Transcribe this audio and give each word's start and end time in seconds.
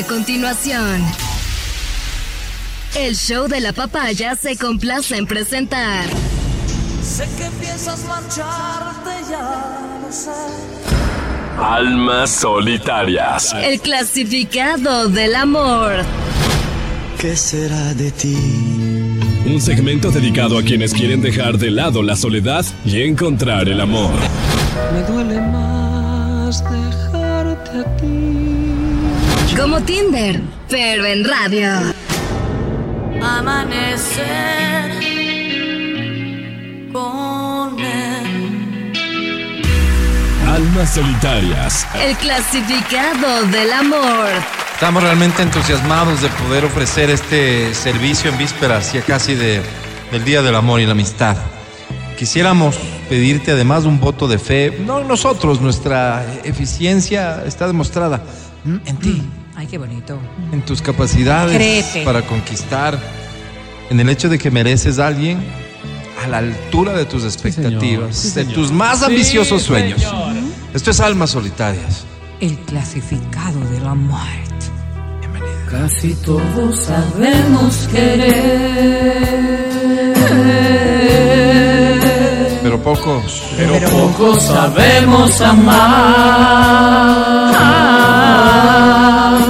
A 0.00 0.06
continuación, 0.06 1.04
el 2.96 3.14
show 3.14 3.48
de 3.48 3.60
la 3.60 3.74
papaya 3.74 4.34
se 4.34 4.56
complace 4.56 5.14
en 5.14 5.26
presentar. 5.26 6.06
Sé 7.02 7.24
que 7.36 7.50
piensas 7.60 8.02
marcharte, 8.06 9.10
ya 9.30 10.10
sé. 10.10 10.30
Almas 11.60 12.30
solitarias. 12.30 13.54
El 13.62 13.80
clasificado 13.80 15.10
del 15.10 15.34
amor. 15.34 15.92
¿Qué 17.18 17.36
será 17.36 17.92
de 17.92 18.10
ti? 18.10 18.38
Un 19.44 19.60
segmento 19.60 20.10
dedicado 20.10 20.56
a 20.56 20.62
quienes 20.62 20.94
quieren 20.94 21.20
dejar 21.20 21.58
de 21.58 21.70
lado 21.72 22.02
la 22.02 22.16
soledad 22.16 22.64
y 22.86 23.02
encontrar 23.02 23.68
el 23.68 23.82
amor. 23.82 24.14
Me 24.94 25.02
duele 25.02 25.40
más 25.42 26.62
aquí. 26.62 27.09
Como 29.56 29.80
Tinder, 29.82 30.40
pero 30.68 31.04
en 31.04 31.24
radio. 31.24 31.68
Amanecer 33.22 34.90
con 36.92 37.78
él. 37.78 38.92
Almas 40.48 40.94
solitarias. 40.94 41.86
El 41.94 42.16
clasificado 42.16 43.44
del 43.46 43.72
amor. 43.72 44.28
Estamos 44.72 45.02
realmente 45.02 45.42
entusiasmados 45.42 46.22
de 46.22 46.28
poder 46.28 46.64
ofrecer 46.64 47.10
este 47.10 47.74
servicio 47.74 48.30
en 48.30 48.38
vísperas 48.38 48.92
ya 48.92 49.02
casi 49.02 49.34
de, 49.34 49.60
del 50.10 50.24
Día 50.24 50.40
del 50.40 50.54
Amor 50.54 50.80
y 50.80 50.86
la 50.86 50.92
Amistad. 50.92 51.36
Quisiéramos 52.16 52.76
pedirte 53.08 53.50
además 53.50 53.84
un 53.84 54.00
voto 54.00 54.28
de 54.28 54.38
fe. 54.38 54.78
No 54.86 55.04
nosotros, 55.04 55.60
nuestra 55.60 56.24
eficiencia 56.44 57.42
está 57.44 57.66
demostrada 57.66 58.22
mm, 58.64 58.76
en 58.86 58.96
ti, 58.98 59.22
Ay, 59.60 59.66
qué 59.66 59.76
bonito. 59.76 60.18
en 60.52 60.62
tus 60.62 60.80
capacidades 60.80 61.54
Créete. 61.54 62.02
para 62.02 62.22
conquistar, 62.22 62.98
en 63.90 64.00
el 64.00 64.08
hecho 64.08 64.30
de 64.30 64.38
que 64.38 64.50
mereces 64.50 64.98
a 64.98 65.08
alguien 65.08 65.38
a 66.24 66.26
la 66.28 66.38
altura 66.38 66.94
de 66.94 67.04
tus 67.04 67.24
expectativas, 67.24 68.34
de 68.34 68.46
tus 68.46 68.72
más 68.72 69.02
ambiciosos 69.02 69.60
sueños. 69.60 70.02
Esto 70.72 70.90
es 70.90 71.00
Almas 71.00 71.28
Solitarias. 71.32 72.06
El 72.40 72.58
clasificado 72.60 73.60
de 73.68 73.80
la 73.80 73.94
muerte. 73.94 74.66
Casi 75.70 76.14
todos 76.14 76.84
sabemos 76.84 77.86
querer. 77.92 79.28
Pero 82.62 82.82
pocos. 82.82 83.42
Pero 83.58 83.78
pocos 83.90 84.42
sabemos 84.42 85.38
amar. 85.42 86.80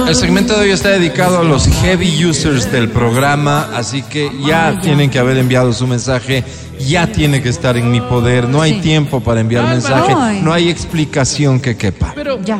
El 0.07 0.15
segmento 0.15 0.53
de 0.55 0.61
hoy 0.65 0.71
está 0.71 0.89
dedicado 0.89 1.39
a 1.39 1.43
los 1.43 1.67
heavy 1.67 2.25
users 2.25 2.71
del 2.71 2.89
programa, 2.89 3.69
así 3.75 4.01
que 4.03 4.29
ya 4.45 4.79
tienen 4.81 5.09
que 5.09 5.19
haber 5.19 5.37
enviado 5.37 5.73
su 5.73 5.87
mensaje, 5.87 6.43
ya 6.87 7.07
tiene 7.07 7.41
que 7.41 7.49
estar 7.49 7.77
en 7.77 7.89
mi 7.91 8.01
poder, 8.01 8.47
no 8.47 8.61
hay 8.61 8.75
Sí. 8.75 8.81
tiempo 8.81 9.21
para 9.21 9.39
enviar 9.41 9.65
mensaje, 9.67 10.13
no 10.43 10.53
hay 10.53 10.69
explicación 10.69 11.59
que 11.59 11.77
quepa. 11.77 12.13
Ya. 12.45 12.59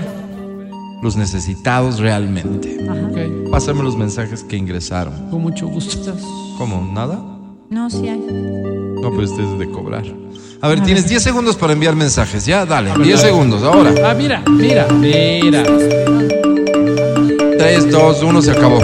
Los 1.04 1.16
necesitados 1.16 2.00
realmente. 2.00 2.78
Ajá. 2.90 3.10
Pásame 3.52 3.84
los 3.84 3.98
mensajes 3.98 4.44
que 4.44 4.56
ingresaron. 4.56 5.30
Con 5.30 5.42
mucho 5.42 5.68
gusto. 5.68 6.16
¿Cómo? 6.58 6.90
¿Nada? 6.94 7.20
No, 7.70 7.90
sí 7.90 8.08
hay. 8.08 8.20
No, 8.20 9.12
pues 9.14 9.32
este 9.32 9.44
es 9.44 9.60
de 9.60 9.70
cobrar. 9.70 10.04
A 10.62 10.68
ver, 10.68 10.82
tienes 10.84 11.08
10 11.10 11.24
segundos 11.24 11.56
para 11.56 11.74
enviar 11.74 11.96
mensajes, 11.96 12.46
ya, 12.46 12.66
dale, 12.68 12.92
10 13.04 13.20
segundos, 13.20 13.64
ahora. 13.64 13.94
Ah, 14.06 14.14
mira, 14.14 14.44
mira, 14.48 14.88
mira. 14.92 15.64
3, 17.62 17.92
2, 17.92 18.24
1, 18.24 18.42
se 18.42 18.52
acabó. 18.52 18.80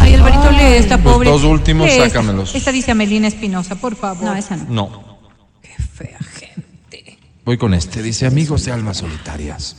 Ay, 0.00 0.14
Alvarito, 0.14 0.50
lee 0.50 0.76
esta 0.76 0.96
Los 0.98 1.12
pobre. 1.14 1.30
dos 1.30 1.42
últimos, 1.44 1.86
Lee 1.86 1.92
esta. 1.92 2.08
sácamelos. 2.10 2.54
Esta 2.54 2.70
dice 2.70 2.90
Amelina 2.90 3.28
Espinosa, 3.28 3.76
por 3.76 3.96
favor. 3.96 4.22
No, 4.24 4.34
esa 4.34 4.56
no. 4.56 4.64
No, 4.68 5.18
Qué 5.62 5.70
fea 5.82 6.18
gente. 6.38 7.18
voy 7.44 7.56
con 7.56 7.72
este, 7.74 8.02
dice 8.02 8.26
amigos 8.26 8.64
de 8.66 8.72
almas 8.72 8.98
solitarias. 8.98 9.76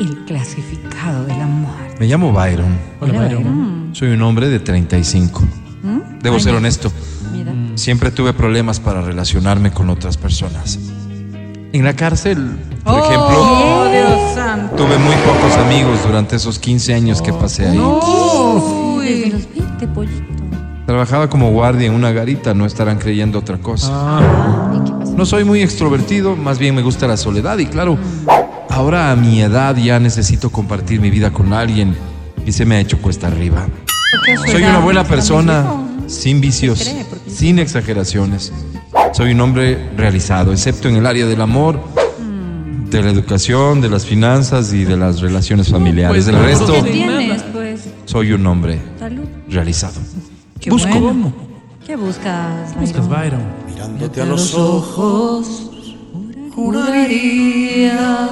El 0.00 0.24
clasificado 0.24 1.24
de 1.26 1.36
la 1.36 1.46
muerte. 1.46 1.94
Me 2.00 2.06
llamo 2.06 2.32
Byron. 2.32 2.76
Hola, 3.00 3.12
Byron. 3.20 3.90
Soy 3.92 4.08
un 4.08 4.22
hombre 4.22 4.48
de 4.48 4.58
35. 4.58 5.42
Debo 6.22 6.40
ser 6.40 6.54
honesto. 6.56 6.90
Mira. 7.32 7.52
Siempre 7.76 8.10
tuve 8.10 8.32
problemas 8.32 8.80
para 8.80 9.00
relacionarme 9.02 9.70
con 9.70 9.90
otras 9.90 10.16
personas. 10.16 10.78
En 11.74 11.82
la 11.84 11.94
cárcel, 11.96 12.38
por 12.84 12.94
Oh, 12.94 12.98
ejemplo, 13.04 13.90
Dios 13.90 14.34
santo. 14.36 14.76
tuve 14.76 14.96
muy 14.96 15.14
pocos 15.26 15.56
amigos 15.58 15.98
durante 16.06 16.36
esos 16.36 16.58
15 16.60 16.94
años 16.94 17.20
que 17.20 17.32
pasé 17.32 17.66
ahí. 17.66 17.76
Desde 17.76 19.30
los 19.32 19.48
20, 19.52 19.88
pollito. 19.88 20.24
Trabajaba 20.86 21.28
como 21.28 21.50
guardia 21.50 21.88
en 21.88 21.94
una 21.94 22.12
garita, 22.12 22.54
no 22.54 22.64
estarán 22.64 22.98
creyendo 22.98 23.40
otra 23.40 23.58
cosa. 23.58 23.88
¿Y 24.76 24.84
qué 24.84 24.92
pasó? 24.92 25.14
No 25.16 25.26
soy 25.26 25.42
muy 25.42 25.62
extrovertido, 25.62 26.36
más 26.36 26.60
bien 26.60 26.76
me 26.76 26.82
gusta 26.82 27.08
la 27.08 27.16
soledad 27.16 27.58
y 27.58 27.66
claro, 27.66 27.98
ahora 28.70 29.10
a 29.10 29.16
mi 29.16 29.40
edad 29.42 29.74
ya 29.74 29.98
necesito 29.98 30.50
compartir 30.50 31.00
mi 31.00 31.10
vida 31.10 31.32
con 31.32 31.52
alguien 31.52 31.96
y 32.46 32.52
se 32.52 32.64
me 32.64 32.76
ha 32.76 32.80
hecho 32.80 33.02
cuesta 33.02 33.26
arriba. 33.26 33.66
Soy 34.46 34.62
una 34.62 34.78
buena 34.78 35.02
persona, 35.02 35.64
sin 36.06 36.40
vicios, 36.40 36.88
sin 37.26 37.58
exageraciones. 37.58 38.52
Soy 39.12 39.32
un 39.32 39.40
hombre 39.40 39.90
realizado, 39.96 40.52
excepto 40.52 40.88
en 40.88 40.96
el 40.96 41.06
área 41.06 41.26
del 41.26 41.40
amor, 41.40 41.78
Mm. 42.18 42.90
de 42.90 43.02
la 43.02 43.10
educación, 43.10 43.80
de 43.80 43.88
las 43.88 44.04
finanzas 44.06 44.72
y 44.72 44.84
de 44.84 44.96
las 44.96 45.20
relaciones 45.20 45.68
familiares. 45.70 46.10
pues, 46.10 46.26
Del 46.26 46.36
no, 46.36 46.42
resto, 46.42 46.72
¿Qué 46.72 46.80
no. 46.82 46.86
tienes, 46.88 47.42
pues? 47.52 47.80
soy 48.06 48.32
un 48.32 48.46
hombre 48.46 48.80
Salud. 48.98 49.24
realizado. 49.48 50.00
Qué 50.60 50.70
Busco. 50.70 50.88
bueno. 51.00 51.32
¿Qué 51.86 51.96
buscas, 51.96 52.74
Buscas 52.80 53.06
Byron? 53.08 53.10
Byron. 53.10 53.42
Mirándote 53.68 54.22
a 54.22 54.24
los 54.24 54.54
ojos, 54.54 55.70
Juraría 56.54 58.30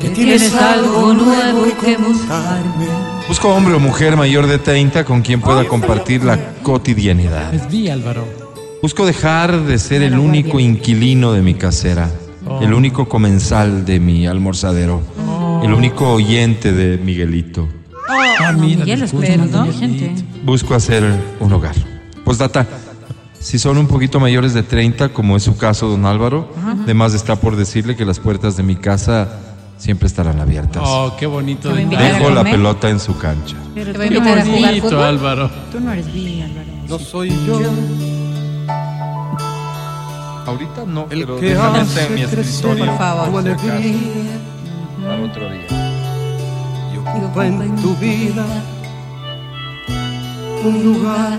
que 0.00 0.10
tienes 0.10 0.54
algo 0.54 1.14
nuevo 1.14 1.66
que 1.80 1.98
mostrarme. 1.98 2.86
Busco 3.28 3.48
hombre 3.48 3.74
o 3.74 3.80
mujer 3.80 4.16
mayor 4.16 4.46
de 4.46 4.58
30 4.58 5.04
con 5.04 5.22
quien 5.22 5.40
pueda 5.40 5.66
compartir 5.66 6.24
la 6.24 6.54
cotidianidad. 6.62 7.52
Es 7.54 7.68
vi, 7.68 7.88
Álvaro. 7.88 8.24
Busco 8.82 9.06
dejar 9.06 9.62
de 9.62 9.78
ser 9.78 10.02
el 10.02 10.18
único 10.18 10.60
inquilino 10.60 11.32
de 11.32 11.42
mi 11.42 11.54
casera, 11.54 12.10
el 12.60 12.72
único 12.74 13.08
comensal 13.08 13.84
de 13.84 13.98
mi 13.98 14.26
almorzadero, 14.26 15.02
el 15.64 15.72
único 15.72 16.12
oyente 16.12 16.72
de 16.72 16.98
Miguelito. 16.98 17.68
Ah, 18.08 18.52
mira. 18.52 18.84
Miguel, 18.84 19.10
¿no? 19.12 19.18
Miguelito. 19.18 19.72
Gente. 19.72 20.14
Busco 20.44 20.74
hacer 20.74 21.04
un 21.40 21.52
hogar. 21.52 21.74
Postdata, 22.24 22.66
si 23.40 23.58
son 23.58 23.78
un 23.78 23.86
poquito 23.86 24.20
mayores 24.20 24.54
de 24.54 24.62
30, 24.62 25.10
como 25.10 25.36
es 25.36 25.42
su 25.44 25.56
caso, 25.56 25.88
don 25.88 26.04
Álvaro, 26.04 26.52
además 26.82 27.14
está 27.14 27.36
por 27.36 27.56
decirle 27.56 27.96
que 27.96 28.04
las 28.04 28.18
puertas 28.18 28.56
de 28.56 28.62
mi 28.62 28.76
casa 28.76 29.45
siempre 29.76 30.06
estarán 30.08 30.40
abiertas. 30.40 30.82
Oh, 30.84 31.14
qué 31.18 31.26
bonito. 31.26 31.72
Dejo 31.72 32.30
la 32.30 32.44
pelota 32.44 32.88
en 32.90 33.00
su 33.00 33.16
cancha. 33.18 33.56
Pero 33.74 33.92
Qué 33.92 33.98
te 33.98 33.98
voy 33.98 34.06
a 34.06 34.18
invitar 34.18 34.38
a 34.38 34.44
jugar 34.44 34.60
bonito, 34.70 34.88
fútbol. 34.88 35.04
Álvaro. 35.04 35.50
Tú 35.72 35.80
no 35.80 35.92
eres 35.92 36.12
bi, 36.12 36.42
Álvaro. 36.42 36.66
No 36.88 36.98
soy 36.98 37.30
yo. 37.46 37.60
Ahorita 40.46 40.84
no, 40.86 41.06
El 41.10 41.20
pero 41.20 41.40
que 41.40 41.46
déjame 41.50 41.78
hacer 41.80 42.10
mi 42.10 42.22
escritorio. 42.22 42.86
Por 42.86 42.98
favor. 42.98 43.26
tu 43.26 43.32
Para 45.02 45.22
otro 45.22 45.50
día. 45.50 45.66
y 46.94 46.98
ocupa 46.98 47.46
en 47.46 47.76
tu 47.76 47.96
vida 47.96 48.44
un 50.64 50.84
lugar 50.84 51.38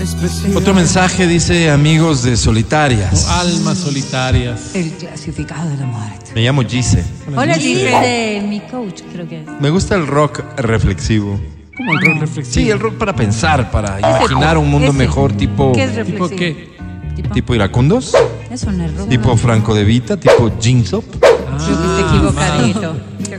especial. 0.00 0.56
Otro 0.56 0.74
mensaje 0.74 1.26
dice 1.26 1.70
amigos 1.70 2.22
de 2.22 2.36
solitarias. 2.36 3.26
Almas 3.28 3.78
solitarias. 3.78 4.74
El 4.74 4.90
clasificado 4.92 5.68
de 5.70 5.76
la 5.76 5.86
muerte. 5.86 6.32
Me 6.34 6.42
llamo 6.42 6.62
Gise. 6.62 7.04
Hola, 7.34 7.54
dice 7.56 7.84
de 7.90 8.44
mi 8.46 8.60
coach, 8.60 9.02
creo 9.12 9.28
que 9.28 9.40
es. 9.42 9.46
Me 9.60 9.70
gusta 9.70 9.94
el 9.94 10.06
rock 10.06 10.42
reflexivo. 10.56 11.40
Como 11.76 11.92
el 11.92 12.00
rol 12.06 12.20
reflexivo. 12.20 12.54
Sí, 12.64 12.70
el 12.70 12.80
rock 12.80 12.94
para 12.94 13.14
pensar, 13.14 13.70
para 13.70 13.98
imaginar 14.00 14.56
un 14.56 14.70
mundo 14.70 14.88
Ese. 14.88 14.96
mejor, 14.98 15.32
tipo 15.34 15.72
¿Qué 15.72 15.84
es 15.84 15.90
¿Tipo 15.90 16.26
reflexivo? 16.28 16.38
qué? 16.38 16.76
¿Tipo? 17.16 17.34
tipo 17.34 17.54
iracundos, 17.54 18.12
Eso 18.50 18.70
no 18.72 18.84
es 18.84 18.94
rock. 18.94 19.08
tipo 19.08 19.36
Franco 19.36 19.74
de 19.74 19.84
Vita, 19.84 20.16
tipo 20.18 20.50
Jinsop. 20.60 21.04
Creo 21.16 21.56
que 21.58 21.72
está 21.72 22.00
equivocadito. 22.10 22.96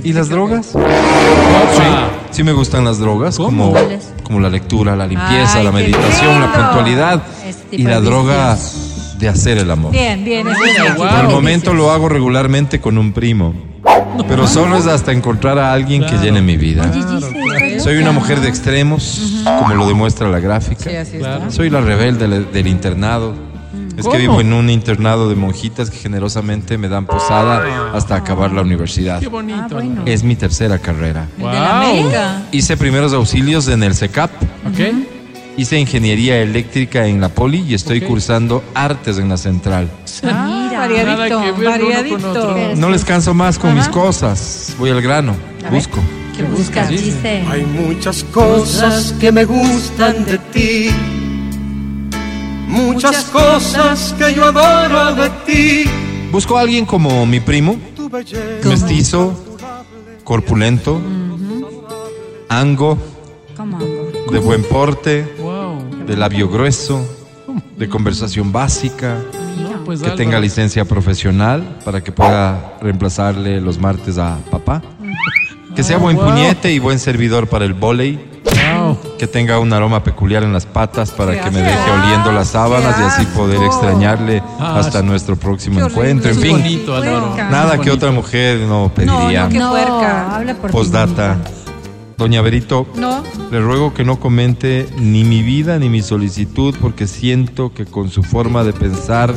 ¿Y 0.08 0.14
las 0.14 0.30
drogas? 0.30 0.70
Opa. 0.74 0.86
Sí 2.32 2.42
me 2.42 2.54
gustan 2.54 2.86
las 2.86 2.98
drogas, 2.98 3.36
como, 3.36 3.72
¿Cuáles? 3.72 4.08
como 4.24 4.40
la 4.40 4.50
lectura, 4.50 4.96
la 4.96 5.06
limpieza, 5.06 5.58
Ay, 5.58 5.66
la 5.66 5.72
qué 5.72 5.76
meditación, 5.76 6.40
la 6.40 6.48
lindo. 6.48 6.62
puntualidad 6.64 7.24
Ese 7.46 7.60
tipo 7.70 7.82
y 7.82 7.84
la 7.84 8.00
de 8.00 8.06
droga 8.06 8.58
de 9.20 9.28
hacer 9.28 9.58
el 9.58 9.70
amor. 9.70 9.92
Bien, 9.92 10.24
bien, 10.24 10.48
eso 10.48 10.64
es 10.64 10.72
Mira, 10.72 10.84
bien. 10.84 10.96
Por 10.96 11.10
el 11.26 11.28
momento 11.28 11.74
lo 11.74 11.92
hago 11.92 12.08
regularmente 12.08 12.80
con 12.80 12.98
un 12.98 13.12
primo, 13.12 13.54
pero 14.30 14.48
solo 14.48 14.78
es 14.78 14.88
hasta 14.88 15.12
encontrar 15.12 15.60
a 15.60 15.74
alguien 15.74 16.06
que 16.06 16.16
llene 16.20 16.42
mi 16.42 16.56
vida. 16.56 16.90
Soy 17.80 17.98
una 17.98 18.14
mujer 18.14 18.40
de 18.40 18.48
extremos, 18.48 19.44
como 19.60 19.74
lo 19.76 19.88
demuestra 19.90 20.30
la 20.30 20.40
gráfica. 20.40 20.90
Sí, 20.90 20.96
así 20.96 21.18
Claro. 21.18 21.40
está. 21.40 21.52
Soy 21.52 21.70
la 21.70 21.82
rebelde 21.82 22.28
del 22.46 22.68
internado. 22.68 23.34
Es 23.98 24.04
¿Cómo? 24.04 24.12
que 24.14 24.22
vivo 24.22 24.40
en 24.40 24.54
un 24.54 24.70
internado 24.70 25.28
de 25.28 25.36
monjitas 25.36 25.90
que 25.90 25.98
generosamente 25.98 26.78
me 26.78 26.88
dan 26.88 27.08
posada 27.08 27.92
hasta 27.96 28.16
acabar 28.16 28.52
la 28.52 28.62
universidad. 28.62 29.20
Qué 29.20 29.28
bonito. 29.28 29.60
Ah, 29.60 29.68
bueno. 29.72 30.04
Es 30.06 30.24
mi 30.24 30.36
tercera 30.36 30.78
carrera. 30.78 31.28
El 31.40 31.46
de 31.46 31.52
la 31.52 31.82
América. 31.82 32.42
Hice 32.52 32.78
primeros 32.78 33.12
auxilios 33.14 33.68
en 33.68 33.82
el 33.82 33.96
CECAP, 33.96 34.30
¿Ok? 34.68 34.94
hice 35.58 35.80
ingeniería 35.80 36.38
eléctrica 36.40 37.08
en 37.08 37.20
la 37.20 37.30
Poli 37.30 37.62
y 37.68 37.74
estoy 37.74 38.02
cursando 38.02 38.64
artes 38.76 39.18
en 39.18 39.30
la 39.30 39.38
central. 39.38 39.90
Ah, 40.24 40.70
variadito, 40.78 41.42
variadito. 41.66 42.30
otro. 42.30 42.76
No 42.76 42.92
les 42.92 43.04
canso 43.04 43.34
más 43.34 43.58
con 43.58 43.72
Ajá. 43.72 43.80
mis 43.80 43.90
cosas. 43.90 44.76
Voy 44.78 44.92
al 44.92 45.02
grano, 45.02 45.36
A 45.68 45.72
busco. 45.72 45.98
¿Qué 46.36 46.44
buscas? 46.44 46.90
Dice. 46.90 47.44
Hay 47.50 47.66
muchas 47.66 48.24
cosas 48.26 49.16
que 49.20 49.32
me 49.32 49.44
gustan 49.46 50.24
de 50.24 50.38
ti. 50.38 50.92
Muchas 52.78 53.26
cosas 53.26 54.14
que 54.18 54.34
yo 54.34 54.46
adoro 54.46 55.16
de 55.16 55.30
ti. 55.46 55.90
Busco 56.32 56.58
a 56.58 56.62
alguien 56.62 56.86
como 56.86 57.26
mi 57.26 57.40
primo, 57.40 57.76
mestizo, 58.64 59.34
corpulento, 60.24 61.02
ango, 62.50 62.98
¿Cómo 63.56 63.78
hago? 63.78 63.88
de 64.32 64.40
buen 64.40 64.64
porte, 64.64 65.34
Wow. 65.40 66.06
de 66.06 66.16
labio 66.18 66.50
grueso, 66.50 67.02
de 67.78 67.90
conversación 67.90 68.52
básica, 68.52 69.18
No, 69.58 69.84
pues 69.84 70.02
que 70.02 70.12
tenga 70.12 70.40
licencia 70.40 70.86
profesional 70.86 71.80
para 71.84 72.04
que 72.04 72.12
pueda 72.12 72.78
reemplazarle 72.82 73.60
los 73.62 73.80
martes 73.80 74.18
a 74.18 74.38
papá. 74.52 74.82
Que 75.76 75.84
sea 75.84 75.98
buen 75.98 76.16
wow. 76.18 76.26
puñete 76.26 76.72
y 76.74 76.80
buen 76.80 77.00
servidor 77.00 77.48
para 77.48 77.66
el 77.66 77.74
volei. 77.74 78.20
Que 79.18 79.28
tenga 79.28 79.60
un 79.60 79.72
aroma 79.74 80.04
peculiar 80.04 80.44
en 80.44 80.54
las 80.54 80.66
patas 80.66 81.12
para 81.12 81.40
que 81.42 81.52
me 81.52 81.62
deje 81.62 81.92
oliendo 81.92 82.32
las 82.32 82.50
sábanas 82.50 82.96
y 83.00 83.04
así 83.04 83.26
poder 83.28 83.62
extrañarle 83.64 84.42
Ah, 84.60 84.80
hasta 84.80 85.02
nuestro 85.02 85.36
próximo 85.36 85.80
encuentro. 85.82 86.32
En 86.32 86.38
fin, 86.40 86.86
nada 87.50 87.78
que 87.80 87.92
otra 87.92 88.12
mujer 88.12 88.60
no 88.62 88.92
pediría. 88.94 89.44
no, 89.46 89.50
qué 89.50 89.60
No, 89.60 89.70
puerca. 89.72 90.36
habla 90.36 90.54
por. 90.56 90.72
Postdata. 90.72 91.38
Doña 92.18 92.42
Berito, 92.42 92.88
No. 92.96 93.24
le 93.52 93.60
ruego 93.62 93.94
que 93.94 94.04
no 94.04 94.20
comente 94.20 94.88
ni 94.98 95.24
mi 95.24 95.44
vida 95.44 95.78
ni 95.78 95.88
mi 95.88 96.02
solicitud 96.02 96.74
porque 96.82 97.06
siento 97.06 97.72
que 97.74 97.86
con 97.86 98.10
su 98.10 98.24
forma 98.24 98.64
de 98.64 98.74
pensar 98.74 99.34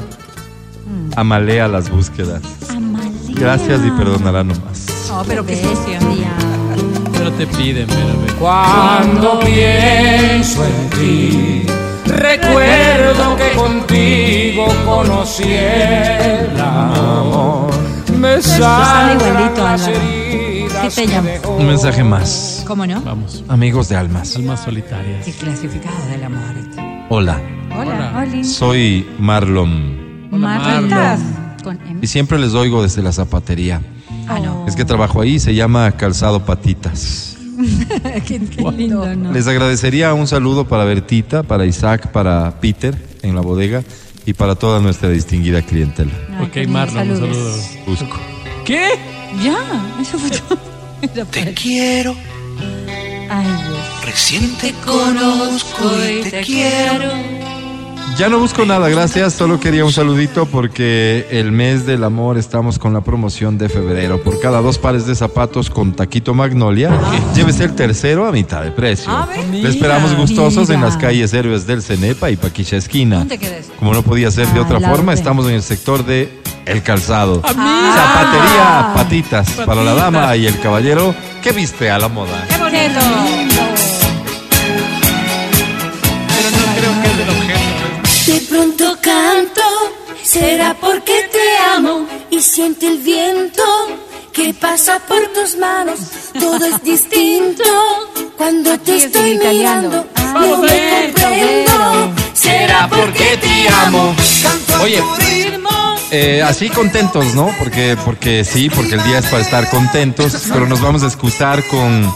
amalea 1.17 1.69
las 1.69 1.91
búsquedas. 1.91 2.41
Gracias 3.29 3.81
y 3.87 3.91
perdonará 3.91 4.43
nomás. 4.45 4.87
No, 5.09 5.23
pero 5.27 5.45
qué 5.45 5.57
sucio. 5.57 5.99
Te 7.41 7.47
piden, 7.47 7.87
pero. 7.87 8.39
Cuando 8.39 9.41
pienso 9.41 10.63
en 10.63 10.91
ti, 10.91 11.63
recuerdo 12.05 13.35
que 13.35 13.57
contigo 13.57 14.67
conocí 14.85 15.45
el 15.45 16.61
amor. 16.61 17.71
Me 18.19 18.43
Sale 18.43 19.15
igualito, 19.15 19.89
heridas 19.89 20.83
¿Qué 20.83 20.91
te 20.91 21.07
llamo? 21.07 21.31
Un 21.57 21.67
mensaje 21.67 22.05
más. 22.05 22.63
¿Cómo 22.67 22.87
no? 22.87 23.01
Vamos. 23.01 23.43
Amigos 23.49 23.89
de 23.89 23.97
almas. 23.97 24.37
Almas 24.37 24.63
solitarias. 24.63 25.27
El 25.27 25.33
clasificado 25.33 25.97
del 26.11 26.23
amor. 26.23 26.43
Hola, 27.09 27.41
Hola, 27.75 28.23
Hola. 28.23 28.45
Soy 28.45 29.09
Marlon 29.19 30.29
Hola, 30.31 30.59
Martas. 30.59 31.21
Con 31.65 31.81
M. 31.89 32.01
y 32.03 32.07
siempre 32.07 32.39
les 32.39 32.53
oigo 32.53 32.83
desde 32.83 33.01
la 33.01 33.13
zapatería. 33.13 33.81
Ah, 34.31 34.39
no. 34.39 34.65
Es 34.69 34.77
que 34.77 34.85
trabajo 34.85 35.21
ahí, 35.21 35.39
se 35.41 35.55
llama 35.55 35.91
Calzado 35.93 36.45
Patitas. 36.45 37.37
qué, 38.27 38.41
qué 38.41 38.63
lindo, 38.77 39.05
¿no? 39.17 39.33
Les 39.33 39.47
agradecería 39.47 40.15
un 40.15 40.27
saludo 40.27 40.67
para 40.69 40.85
Bertita, 40.85 41.43
para 41.43 41.67
Isaac, 41.67 42.09
para 42.13 42.61
Peter 42.61 42.97
en 43.23 43.35
la 43.35 43.41
bodega 43.43 43.83
y 44.25 44.33
para 44.35 44.55
toda 44.55 44.81
nuestra 44.81 45.09
distinguida 45.09 45.63
clientela. 45.63 46.13
Ay, 46.39 46.47
Ok, 46.47 46.69
Marlon, 46.69 47.11
un 47.11 47.17
saludos. 47.19 47.37
saludo. 47.63 47.85
Busco. 47.87 48.17
¿Qué? 48.65 48.89
Ya, 49.43 49.59
eso 50.01 50.19
fue 50.19 50.31
todo. 50.31 50.59
Te 51.31 51.55
quiero, 51.55 52.15
Ay, 53.31 53.47
Dios. 53.47 54.05
recién 54.05 54.55
te 54.59 54.73
conozco 54.85 55.85
y 56.05 56.29
te 56.29 56.43
quiero. 56.43 57.40
Ya 58.19 58.29
no 58.29 58.39
busco 58.39 58.67
nada, 58.67 58.89
gracias. 58.91 59.33
Solo 59.33 59.59
quería 59.59 59.83
un 59.85 59.93
saludito 59.93 60.45
porque 60.45 61.27
el 61.31 61.53
mes 61.53 61.87
del 61.87 62.05
amor 62.05 62.37
estamos 62.37 62.79
con 62.79 62.93
la 62.93 63.01
promoción 63.01 63.57
de 63.57 63.69
febrero. 63.71 64.23
Por 64.23 64.39
cada 64.41 64.61
dos 64.61 64.77
pares 64.79 65.07
de 65.07 65.15
zapatos 65.15 65.71
con 65.71 65.95
taquito 65.95 66.35
magnolia, 66.35 66.91
llévese 67.35 67.65
el 67.65 67.75
tercero 67.75 68.27
a 68.27 68.33
mitad 68.33 68.63
de 68.63 68.73
precio. 68.73 69.11
A 69.11 69.25
ver. 69.25 69.45
Le 69.49 69.69
esperamos 69.71 70.15
gustosos 70.15 70.69
en 70.69 70.83
las 70.83 70.99
calles 70.99 71.33
Héroes 71.33 71.67
del 71.67 71.83
Cenepa 71.83 72.31
y 72.31 72.37
Paquicha 72.37 72.77
Esquina. 72.77 73.27
Como 73.79 73.95
no 73.95 74.03
podía 74.03 74.31
ser 74.31 74.47
de 74.49 74.59
Ah, 74.61 74.63
otra 74.65 74.81
forma, 74.81 75.15
estamos 75.15 75.47
en 75.47 75.55
el 75.55 75.63
sector 75.63 76.05
de 76.05 76.43
El 76.67 76.83
Calzado. 76.83 77.41
Ah. 77.43 78.93
Zapatería, 78.93 78.95
patitas, 78.95 79.51
para 79.67 79.83
la 79.83 79.93
Patitas. 79.95 80.13
dama 80.13 80.37
y 80.37 80.47
el 80.47 80.61
caballero 80.61 81.15
que 81.43 81.53
viste 81.53 81.91
a 81.91 81.99
la 81.99 82.09
moda. 82.09 82.45
¡Qué 82.49 82.59
bonito! 82.59 83.70
Será 90.35 90.75
porque 90.81 91.29
te 91.33 91.59
amo 91.75 92.07
y 92.31 92.41
siente 92.41 92.87
el 92.87 92.99
viento 92.99 93.63
que 94.33 94.55
pasa 94.55 95.01
por 95.09 95.21
tus 95.29 95.57
manos. 95.57 95.99
Todo 96.39 96.65
es 96.67 96.83
distinto 96.83 97.65
cuando 98.37 98.79
te 98.79 98.97
es 98.97 99.05
estoy 99.07 99.33
italiano. 99.33 99.89
mirando. 99.89 100.07
Ah, 100.15 100.33
no 100.35 100.41
me 100.41 100.57
Roberto, 100.57 101.21
comprendo. 101.23 102.13
Será 102.33 102.89
porque 102.89 103.37
te 103.41 103.69
amo. 103.87 104.15
Oye, 104.83 105.03
eh, 106.13 106.43
así 106.43 106.71
contentos, 106.71 107.35
¿no? 107.35 107.53
Porque, 107.59 107.97
porque 108.05 108.45
sí, 108.45 108.71
porque 108.71 108.95
el 108.95 109.03
día 109.05 109.19
es 109.19 109.27
para 109.27 109.43
estar 109.43 109.69
contentos, 109.69 110.37
pero 110.53 110.67
nos 110.67 110.81
vamos 110.81 111.03
a 111.03 111.07
excusar 111.07 111.65
con 111.67 112.13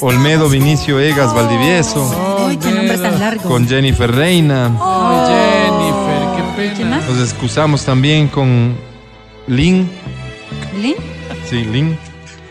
Olmedo 0.00 0.48
Vinicio 0.48 0.98
Egas 1.00 1.32
Valdivieso, 1.34 2.44
Uy, 2.46 2.56
qué 2.56 2.70
nombre 2.70 2.98
tan 2.98 3.18
largo. 3.18 3.48
con 3.48 3.68
Jennifer 3.68 4.10
Reina. 4.14 4.68
Jennifer, 4.68 5.61
Nos 7.12 7.30
excusamos 7.30 7.84
también 7.84 8.26
con 8.28 8.74
Lin, 9.46 9.86
¿Lin? 10.80 10.94
sí, 11.44 11.62
Lin, 11.62 11.98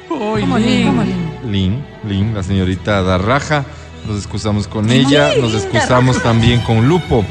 ¿Cómo 0.07 0.37
Lin? 0.37 0.55
Lin. 0.67 0.85
¿Cómo 0.85 1.03
Lin? 1.03 1.51
Lin, 1.51 1.85
Lin, 2.07 2.33
la 2.35 2.43
señorita 2.43 3.01
Darraja. 3.01 3.65
Nos 4.07 4.17
excusamos 4.17 4.67
con 4.67 4.91
ella, 4.91 5.31
nos 5.41 5.55
excusamos 5.55 6.21
también 6.21 6.61
con 6.61 6.87
Lupo. 6.87 7.25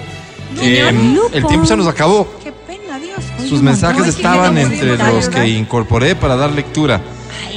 Eh, 0.60 0.90
Lupo. 1.14 1.30
el 1.32 1.46
tiempo 1.46 1.66
se 1.66 1.76
nos 1.76 1.86
acabó. 1.86 2.28
Qué 2.42 2.50
pena, 2.50 2.98
Dios. 2.98 3.20
Oye, 3.38 3.48
Sus 3.48 3.62
mensajes 3.62 4.08
estaban 4.08 4.58
entre 4.58 4.96
los 4.98 5.28
que 5.28 5.46
incorporé 5.50 6.16
para 6.16 6.34
dar 6.34 6.50
lectura, 6.50 7.00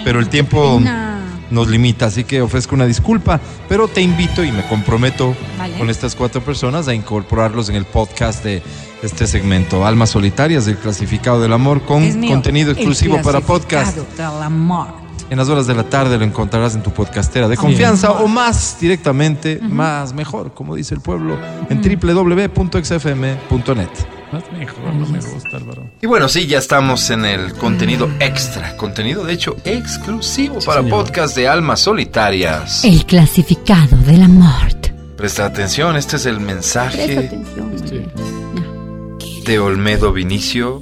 pero 0.03 0.19
el 0.19 0.29
tiempo 0.29 0.77
pena. 0.77 1.12
Nos 1.53 1.69
limita, 1.69 2.07
así 2.07 2.23
que 2.23 2.41
ofrezco 2.41 2.75
una 2.75 2.85
disculpa, 2.85 3.39
pero 3.69 3.87
te 3.87 4.01
invito 4.01 4.43
y 4.43 4.51
me 4.51 4.63
comprometo 4.67 5.35
Vale. 5.57 5.77
con 5.77 5.89
estas 5.89 6.15
cuatro 6.15 6.41
personas 6.43 6.87
a 6.87 6.93
incorporarlos 6.93 7.69
en 7.69 7.75
el 7.75 7.85
podcast 7.85 8.43
de 8.43 8.61
este 9.01 9.27
segmento, 9.27 9.85
Almas 9.85 10.09
Solitarias 10.09 10.65
del 10.65 10.77
Clasificado 10.77 11.39
del 11.41 11.53
Amor, 11.53 11.83
con 11.83 12.03
contenido 12.27 12.71
exclusivo 12.71 13.21
para 13.21 13.39
podcast. 13.41 13.95
del 13.97 14.25
amor. 14.41 14.87
En 15.29 15.37
las 15.37 15.47
horas 15.49 15.67
de 15.67 15.73
la 15.73 15.83
tarde 15.83 16.17
lo 16.17 16.25
encontrarás 16.25 16.75
en 16.75 16.83
tu 16.83 16.91
podcastera 16.91 17.47
de 17.47 17.55
confianza 17.57 18.11
o 18.11 18.27
más 18.27 18.77
directamente, 18.79 19.59
más 19.61 20.13
mejor, 20.13 20.53
como 20.53 20.75
dice 20.75 20.93
el 20.95 21.01
pueblo, 21.01 21.39
en 21.69 21.81
www.xfm.net. 21.81 23.33
Más 24.33 24.51
mejor, 24.51 24.95
no 24.95 25.05
me 25.05 25.19
gusta, 25.19 25.57
Álvaro. 25.57 25.91
Y 26.01 26.07
bueno, 26.07 26.27
sí, 26.27 26.47
ya 26.47 26.57
estamos 26.57 27.09
en 27.11 27.23
el 27.23 27.53
contenido 27.53 28.09
extra, 28.19 28.75
contenido 28.77 29.23
de 29.23 29.33
hecho 29.33 29.55
exclusivo 29.63 30.57
para 30.65 30.81
señor. 30.81 31.03
podcast 31.05 31.35
de 31.35 31.47
almas 31.47 31.81
solitarias. 31.81 32.83
El 32.83 33.05
clasificado 33.05 33.95
del 33.97 34.23
amor. 34.23 34.73
Presta 35.17 35.45
atención, 35.45 35.95
este 35.95 36.15
es 36.15 36.25
el 36.25 36.39
mensaje 36.39 37.29
Sí. 37.87 38.01
de 39.45 39.59
Olmedo 39.59 40.11
Vinicio 40.11 40.81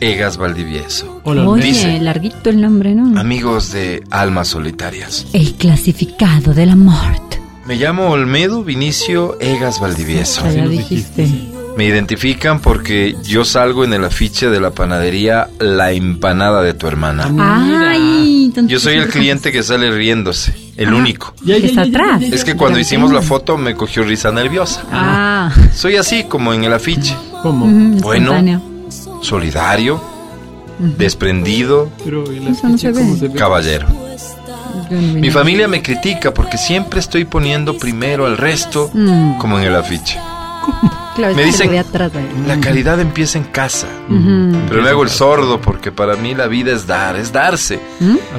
Egas 0.00 0.36
Valdivieso. 0.36 1.20
Hola, 1.24 1.42
Oye, 1.42 1.50
Olmedo. 1.50 1.66
Dice- 1.66 2.00
larguito 2.00 2.50
el 2.50 2.60
nombre, 2.60 2.94
¿no? 2.94 3.18
Amigos 3.18 3.72
de 3.72 4.04
almas 4.10 4.46
solitarias. 4.48 5.26
El 5.32 5.54
clasificado 5.54 6.54
del 6.54 6.70
amor. 6.70 7.16
Me 7.66 7.74
llamo 7.74 8.10
Olmedo 8.10 8.62
Vinicio 8.62 9.36
Egas 9.40 9.80
Valdivieso. 9.80 10.42
Ya 10.54 10.68
dijiste. 10.68 11.28
Me 11.76 11.84
identifican 11.84 12.60
porque 12.60 13.14
yo 13.22 13.44
salgo 13.44 13.84
en 13.84 13.92
el 13.92 14.04
afiche 14.04 14.48
de 14.48 14.60
la 14.60 14.70
panadería 14.70 15.48
La 15.58 15.92
Empanada 15.92 16.62
de 16.62 16.72
tu 16.72 16.86
hermana. 16.86 17.30
Ay, 17.38 18.50
Yo 18.66 18.78
soy 18.80 18.94
el 18.94 19.08
cliente 19.08 19.52
que 19.52 19.62
sale 19.62 19.90
riéndose, 19.90 20.54
el 20.78 20.94
único. 20.94 21.34
Ya, 21.44 21.58
ya, 21.58 21.66
Está 21.66 21.82
atrás. 21.82 22.22
Es 22.22 22.44
que 22.44 22.54
cuando 22.56 22.78
hicimos 22.78 23.12
la 23.12 23.20
foto 23.20 23.58
me 23.58 23.74
cogió 23.74 24.04
risa 24.04 24.32
nerviosa. 24.32 24.84
Ah, 24.90 25.52
Soy 25.74 25.96
así 25.96 26.24
como 26.24 26.54
en 26.54 26.64
el 26.64 26.72
afiche. 26.72 27.14
¿Cómo? 27.42 27.66
Bueno. 28.00 28.62
Solidario, 29.20 30.00
desprendido, 30.78 31.90
caballero. 33.36 33.86
Mi 34.90 35.30
familia 35.30 35.68
me 35.68 35.82
critica 35.82 36.32
porque 36.32 36.56
siempre 36.56 37.00
estoy 37.00 37.24
poniendo 37.26 37.76
primero 37.76 38.24
al 38.24 38.38
resto 38.38 38.90
Mm. 38.94 39.36
como 39.38 39.58
en 39.58 39.64
el 39.64 39.76
afiche. 39.76 40.18
Claro, 41.16 41.34
Me 41.34 41.44
dicen- 41.44 41.70
de 41.70 41.78
atrás. 41.78 42.12
ahí. 42.14 42.28
La 42.46 42.60
caridad 42.60 43.00
empieza 43.00 43.38
en 43.38 43.44
casa. 43.44 43.86
Pero 44.68 44.82
me 44.82 44.88
hago 44.90 45.02
el 45.02 45.08
sordo 45.10 45.60
porque 45.60 45.90
para 45.90 46.14
mí 46.16 46.34
la 46.34 46.46
vida 46.46 46.72
es 46.72 46.86
dar, 46.86 47.16
es 47.16 47.32
darse. 47.32 47.80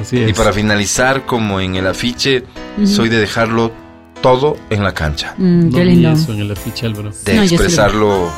Así 0.00 0.22
es. 0.22 0.30
Y 0.30 0.32
para 0.32 0.52
finalizar, 0.52 1.26
como 1.26 1.60
en 1.60 1.74
el 1.74 1.86
afiche, 1.86 2.44
soy 2.84 3.08
de 3.08 3.18
dejarlo 3.18 3.72
todo 4.22 4.56
en 4.70 4.82
la 4.84 4.92
cancha. 4.94 5.34
Mm, 5.38 5.70
qué 5.74 5.84
lindo. 5.84 6.10
eso 6.12 6.32
en 6.32 6.40
el 6.40 6.52
afiche, 6.52 6.86
Álvaro. 6.86 7.10
De 7.24 7.34
No, 7.34 7.42
expresarlo 7.42 8.30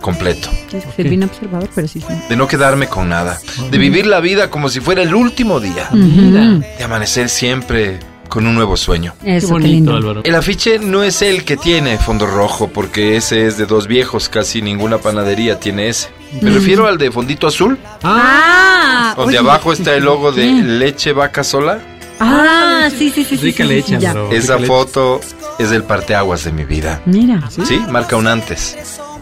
completo. 0.00 0.48
Es 0.72 0.96
bien 1.08 1.22
observador, 1.24 1.68
pero 1.74 1.88
sí. 1.88 2.00
sí. 2.00 2.06
De 2.28 2.36
no 2.36 2.46
quedarme 2.46 2.86
con 2.88 3.08
nada. 3.08 3.38
De 3.70 3.78
vivir 3.78 4.06
la 4.06 4.20
vida 4.20 4.50
como 4.50 4.68
si 4.68 4.80
fuera 4.80 5.02
el 5.02 5.14
último 5.14 5.60
día. 5.60 5.88
De 5.92 6.84
amanecer 6.84 7.28
siempre 7.28 8.00
con 8.34 8.48
un 8.48 8.56
nuevo 8.56 8.76
sueño. 8.76 9.14
Eso, 9.24 9.46
qué, 9.46 9.52
bonito, 9.52 9.68
lindo. 9.72 9.96
Álvaro. 9.96 10.20
El 10.24 10.34
afiche 10.34 10.80
no 10.80 11.04
es 11.04 11.22
el 11.22 11.44
que 11.44 11.56
tiene 11.56 11.98
fondo 11.98 12.26
rojo, 12.26 12.66
porque 12.66 13.16
ese 13.16 13.46
es 13.46 13.56
de 13.58 13.64
dos 13.64 13.86
viejos, 13.86 14.28
casi 14.28 14.60
ninguna 14.60 14.98
panadería 14.98 15.60
tiene 15.60 15.88
ese. 15.88 16.08
Me 16.42 16.50
refiero 16.50 16.88
al 16.88 16.98
de 16.98 17.12
fondito 17.12 17.46
azul, 17.46 17.78
Ah, 18.02 19.14
donde 19.16 19.38
oye, 19.38 19.48
abajo 19.48 19.72
está 19.72 19.94
el 19.94 20.02
logo 20.04 20.32
de 20.32 20.42
bien. 20.42 20.80
leche 20.80 21.12
vaca 21.12 21.44
sola. 21.44 21.78
Ah, 22.18 22.88
sí, 22.90 23.10
sí, 23.10 23.22
sí. 23.24 23.36
sí, 23.36 23.44
Rica 23.44 23.62
sí, 23.62 23.68
sí, 23.68 23.74
leche. 23.92 23.96
Esa 23.98 24.14
Rica 24.14 24.54
leche. 24.56 24.66
foto 24.66 25.20
es 25.60 25.70
el 25.70 25.84
parteaguas 25.84 26.42
de 26.42 26.50
mi 26.50 26.64
vida. 26.64 27.00
Mira. 27.06 27.40
¿Sí? 27.50 27.80
Marca 27.88 28.16
un 28.16 28.26
antes 28.26 28.76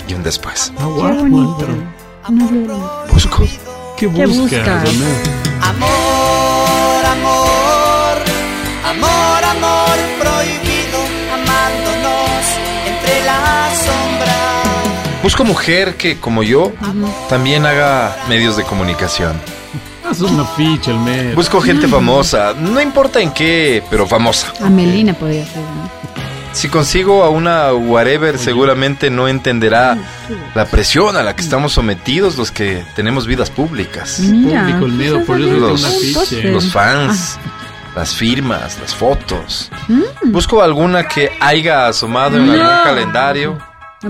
y 0.09 0.14
un 0.14 0.23
después. 0.23 0.73
Ah, 0.78 0.87
Qué 0.87 1.12
bonito. 1.23 1.66
Busco. 3.12 3.45
¿Qué 3.99 4.11
¿Qué 4.11 4.26
buscas, 4.26 4.88
amor, 5.61 5.88
amor, 8.93 9.45
amor 9.45 9.97
prohibido, 10.21 10.99
amándonos 11.33 12.45
entre 12.87 13.25
la 13.25 13.71
sombra. 13.75 15.23
Busco 15.23 15.45
mujer 15.45 15.97
que, 15.97 16.19
como 16.19 16.43
yo, 16.43 16.73
también 17.29 17.65
haga 17.65 18.17
medios 18.29 18.57
de 18.57 18.65
comunicación. 18.65 19.41
Haz 20.05 20.21
una 20.21 20.45
ficha, 20.45 20.91
el 20.91 20.99
mes. 20.99 21.35
Busco 21.35 21.61
gente 21.61 21.89
famosa, 21.89 22.55
no 22.59 22.81
importa 22.81 23.21
en 23.21 23.33
qué, 23.33 23.83
pero 23.89 24.07
famosa. 24.07 24.53
Amelina 24.61 25.15
podría 25.15 25.47
ser. 25.47 25.63
¿no? 25.63 26.03
Si 26.53 26.69
consigo 26.69 27.25
a 27.25 27.31
una 27.31 27.73
whatever, 27.73 28.39
seguramente 28.39 29.09
no 29.09 29.27
entenderá 29.27 29.97
la 30.55 30.67
presión 30.67 31.17
a 31.17 31.23
la 31.23 31.35
que 31.35 31.41
estamos 31.41 31.73
sometidos 31.73 32.37
los 32.37 32.51
que 32.51 32.85
tenemos 32.95 33.27
vidas 33.27 33.49
públicas. 33.49 34.19
Mira. 34.21 34.61
Público 34.61 34.85
Olmedo, 34.85 35.25
por 35.25 35.41
eso. 35.41 36.39
Los 36.51 36.71
fans, 36.71 37.39
las 37.95 38.15
firmas, 38.15 38.79
las 38.81 38.95
fotos. 38.95 39.71
Mm. 39.89 40.33
Busco 40.33 40.63
alguna 40.63 41.07
que 41.09 41.31
haya 41.41 41.87
asomado 41.89 42.37
en 42.39 42.51
algún 42.51 42.83
calendario, 42.85 43.59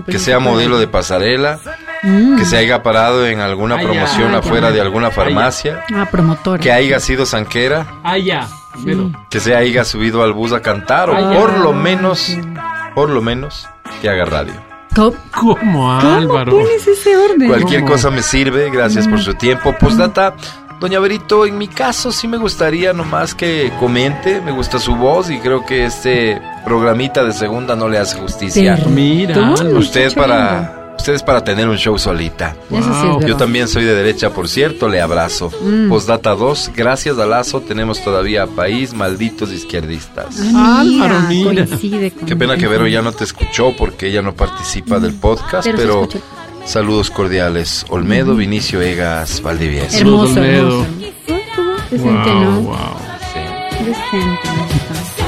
que 0.07 0.19
sea 0.19 0.39
modelo 0.39 0.79
de 0.79 0.87
pasarela, 0.89 1.59
Mm. 2.05 2.37
que 2.37 2.45
se 2.45 2.57
haya 2.57 2.83
parado 2.83 3.27
en 3.27 3.39
alguna 3.41 3.77
Ay, 3.77 3.85
promoción 3.87 4.33
ya. 4.33 4.39
afuera 4.39 4.73
de 4.73 4.81
alguna 4.81 5.11
farmacia, 5.13 5.85
Ah, 5.95 6.09
promotora. 6.11 6.59
Mm. 6.59 6.61
que 6.63 6.73
haya 6.73 6.99
sido 7.01 7.27
zanquera, 7.27 7.87
Ah, 8.03 8.19
ya. 8.19 8.49
Que 9.31 9.39
se 9.39 9.55
haya 9.55 9.85
subido 9.85 10.23
al 10.25 10.33
bus 10.33 10.53
a 10.53 10.61
cantar 10.63 11.11
o 11.11 11.15
por 11.15 11.53
ya. 11.53 11.59
lo 11.59 11.73
menos, 11.73 12.37
por 12.95 13.11
lo 13.11 13.21
menos, 13.23 13.69
que 14.01 14.09
haga 14.09 14.25
radio. 14.25 14.55
¿Cómo, 14.97 15.15
¿Cómo, 15.31 15.57
¿Cómo 15.63 15.93
Álvaro? 16.17 16.53
pones 16.53 16.87
ese 16.87 17.17
orden? 17.17 17.49
Cualquier 17.49 17.81
¿Cómo? 17.83 17.93
cosa 17.93 18.11
me 18.11 18.23
sirve, 18.23 18.69
gracias 18.71 19.07
por 19.09 19.21
su 19.21 19.35
tiempo. 19.35 19.75
Postdata, 19.79 20.35
doña 20.83 20.99
Berito, 20.99 21.47
en 21.47 21.57
mi 21.59 21.69
caso 21.69 22.11
sí 22.11 22.27
me 22.27 22.37
gustaría 22.39 22.93
nomás 22.93 23.37
que 23.37 23.73
comente, 23.79 24.41
me 24.41 24.51
gusta 24.51 24.81
su 24.81 24.97
voz 24.97 25.31
y 25.31 25.39
creo 25.39 25.65
que 25.65 25.85
este 25.85 26.43
programita 26.65 27.23
de 27.23 27.33
segunda 27.33 27.77
no 27.77 27.89
le 27.89 27.99
hace 27.99 28.19
justicia. 28.19 28.75
Pero- 28.77 28.91
Mira. 28.91 29.55
Usted 29.77 30.13
para, 30.13 30.95
usted 30.99 31.15
es 31.15 31.23
para 31.23 31.45
tener 31.45 31.69
un 31.69 31.77
show 31.77 31.97
solita. 31.99 32.57
Wow. 32.69 33.21
Yo 33.25 33.37
también 33.37 33.69
soy 33.69 33.85
de 33.85 33.95
derecha, 33.95 34.31
por 34.31 34.49
cierto, 34.49 34.89
le 34.89 35.01
abrazo. 35.01 35.53
Mm. 35.63 35.89
Postdata 35.89 36.35
2, 36.35 36.73
gracias 36.75 37.17
a 37.17 37.27
Lazo 37.27 37.61
tenemos 37.61 38.03
todavía 38.03 38.49
país, 38.49 38.93
malditos 38.93 39.53
izquierdistas. 39.53 40.37
Ah, 40.53 40.83
mira, 40.85 41.05
Álvaro, 41.05 41.29
mira. 41.29 41.65
Qué 42.27 42.35
pena 42.35 42.57
que 42.57 42.67
Vero 42.67 42.89
ya 42.89 43.03
no 43.03 43.13
te 43.13 43.23
escuchó 43.23 43.73
porque 43.79 44.09
ella 44.09 44.21
no 44.21 44.35
participa 44.35 44.99
del 44.99 45.15
podcast, 45.15 45.69
Pero. 45.77 46.09
Saludos 46.65 47.11
cordiales. 47.11 47.85
Olmedo, 47.89 48.35
Vinicio 48.35 48.81
Egas, 48.81 49.41
Valdivieso. 49.43 49.97
Hermoso, 49.99 50.33
Olmedo. 50.35 50.87
Decente, 51.91 52.31
Wow, 52.31 52.41
¿no? 52.45 52.61
wow. 52.63 52.77
Decente. 53.85 54.19
me 54.21 54.63
gusta. 54.63 55.23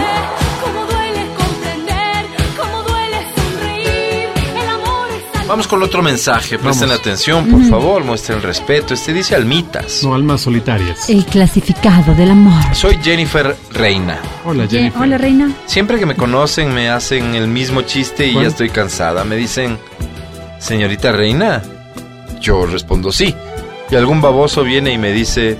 Cómo 0.62 0.84
duele 0.86 1.26
comprender, 1.36 2.26
cómo 2.56 2.82
duele 2.84 3.18
sonreír. 3.36 4.28
El 4.56 4.68
amor 4.68 5.08
es 5.10 5.36
algo 5.38 5.48
Vamos 5.48 5.66
con 5.66 5.82
otro 5.82 6.02
mensaje, 6.02 6.58
presten 6.58 6.88
Vamos. 6.88 7.00
atención, 7.00 7.46
por 7.50 7.62
favor, 7.64 8.02
muestren 8.04 8.40
respeto. 8.40 8.94
Este 8.94 9.12
dice 9.12 9.34
Almitas. 9.34 10.02
No, 10.04 10.14
almas 10.14 10.40
solitarias. 10.40 11.08
El 11.10 11.26
clasificado 11.26 12.14
del 12.14 12.30
amor. 12.30 12.62
Soy 12.74 12.98
Jennifer 13.02 13.54
Reina. 13.72 14.18
Hola, 14.46 14.66
Jennifer. 14.66 15.02
Hola, 15.02 15.18
reina. 15.18 15.50
Siempre 15.66 15.98
que 15.98 16.06
me 16.06 16.14
conocen 16.16 16.72
me 16.72 16.88
hacen 16.88 17.34
el 17.34 17.48
mismo 17.48 17.82
chiste 17.82 18.26
y 18.26 18.32
¿Cuál? 18.32 18.44
ya 18.44 18.48
estoy 18.50 18.70
cansada. 18.70 19.24
Me 19.24 19.36
dicen, 19.36 19.78
señorita 20.64 21.12
Reina. 21.12 21.62
Yo 22.40 22.66
respondo 22.66 23.12
sí. 23.12 23.34
Y 23.90 23.96
algún 23.96 24.20
baboso 24.20 24.64
viene 24.64 24.92
y 24.92 24.98
me 24.98 25.12
dice, 25.12 25.56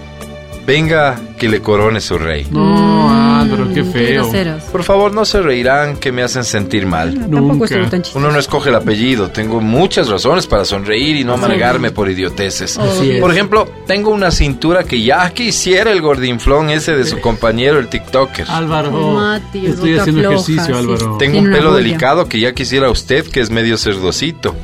venga 0.67 1.21
que 1.39 1.49
le 1.49 1.61
corone 1.61 2.01
su 2.01 2.17
rey. 2.19 2.47
No, 2.51 3.39
Álvaro, 3.41 3.69
qué 3.75 3.83
Mm, 3.83 3.93
feo. 3.93 4.23
groseros. 4.23 4.63
Por 4.65 4.83
favor, 4.83 5.13
no 5.13 5.25
se 5.27 5.43
reirán 5.43 5.97
que 5.99 6.11
me 6.11 6.23
hacen 6.23 6.43
sentir 6.45 6.87
mal. 6.87 7.13
Tampoco 7.15 7.67
Nunca. 7.67 7.91
tan. 7.91 8.03
Uno 8.15 8.31
no 8.33 8.39
escoge 8.39 8.71
el 8.71 8.77
apellido, 8.77 9.29
tengo 9.31 9.61
muchas 9.61 10.09
razones 10.09 10.47
para 10.47 10.65
sonreír 10.65 11.17
y 11.17 11.25
no 11.25 11.35
amargarme 11.35 11.91
por 11.91 12.09
idioteces. 12.11 12.79
Así 12.79 13.11
es. 13.13 13.21
Por 13.21 13.31
ejemplo, 13.31 13.69
tengo 13.87 14.11
una 14.11 14.31
cintura 14.31 14.85
que 14.85 15.03
ya 15.03 15.29
quisiera 15.31 15.93
el 15.93 16.01
gordinflón 16.01 16.71
ese 16.71 16.97
de 16.97 17.05
su 17.05 17.21
compañero, 17.21 17.79
el 17.79 17.89
TikToker. 17.89 18.47
Álvaro, 18.51 18.91
Mati, 19.13 19.67
estoy 19.67 19.99
haciendo 19.99 20.23
floja, 20.23 20.35
ejercicio, 20.37 20.65
sí. 20.65 20.73
Álvaro. 20.73 21.17
Tengo 21.19 21.33
Tiene 21.35 21.49
un 21.49 21.53
pelo 21.55 21.75
delicado 21.75 22.27
que 22.27 22.41
ya 22.41 22.55
quisiera 22.55 22.89
usted, 22.91 23.27
que 23.27 23.41
es 23.41 23.51
medio 23.51 23.77
cerdocito. 23.77 24.55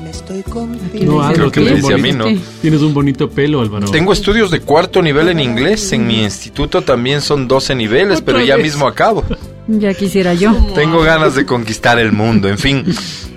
No, 1.04 1.22
Álvaro, 1.22 1.50
que 1.50 1.60
me 1.60 1.66
tienes 1.66 1.84
un 1.84 1.90
dice 1.90 1.94
a 1.94 1.98
mí, 1.98 2.12
bonito- 2.12 2.30
¿no? 2.30 2.40
Tienes 2.62 2.80
un 2.82 2.94
bonito 2.94 3.30
pelo, 3.30 3.60
Álvaro. 3.60 3.90
Tengo 3.90 4.12
estudios 4.12 4.50
de 4.50 4.60
cuarto 4.60 5.02
nivel 5.02 5.28
en 5.28 5.40
inglés. 5.40 5.92
En 5.92 6.06
mi 6.06 6.22
instituto 6.22 6.82
también 6.82 7.20
son 7.20 7.48
12 7.48 7.74
niveles, 7.74 8.20
pero 8.22 8.40
ya 8.40 8.56
vez. 8.56 8.64
mismo 8.66 8.86
acabo. 8.86 9.24
Ya 9.72 9.94
quisiera 9.94 10.34
yo. 10.34 10.52
Tengo 10.74 11.00
ganas 11.02 11.36
de 11.36 11.46
conquistar 11.46 11.96
el 12.00 12.10
mundo. 12.10 12.48
En 12.48 12.58
fin, 12.58 12.84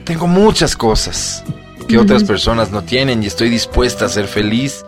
tengo 0.03 0.25
muchas 0.25 0.75
cosas 0.75 1.43
que 1.87 1.99
otras 1.99 2.23
personas 2.23 2.71
no 2.71 2.81
tienen 2.81 3.21
y 3.21 3.27
estoy 3.27 3.49
dispuesta 3.49 4.05
a 4.05 4.09
ser 4.09 4.25
feliz 4.27 4.83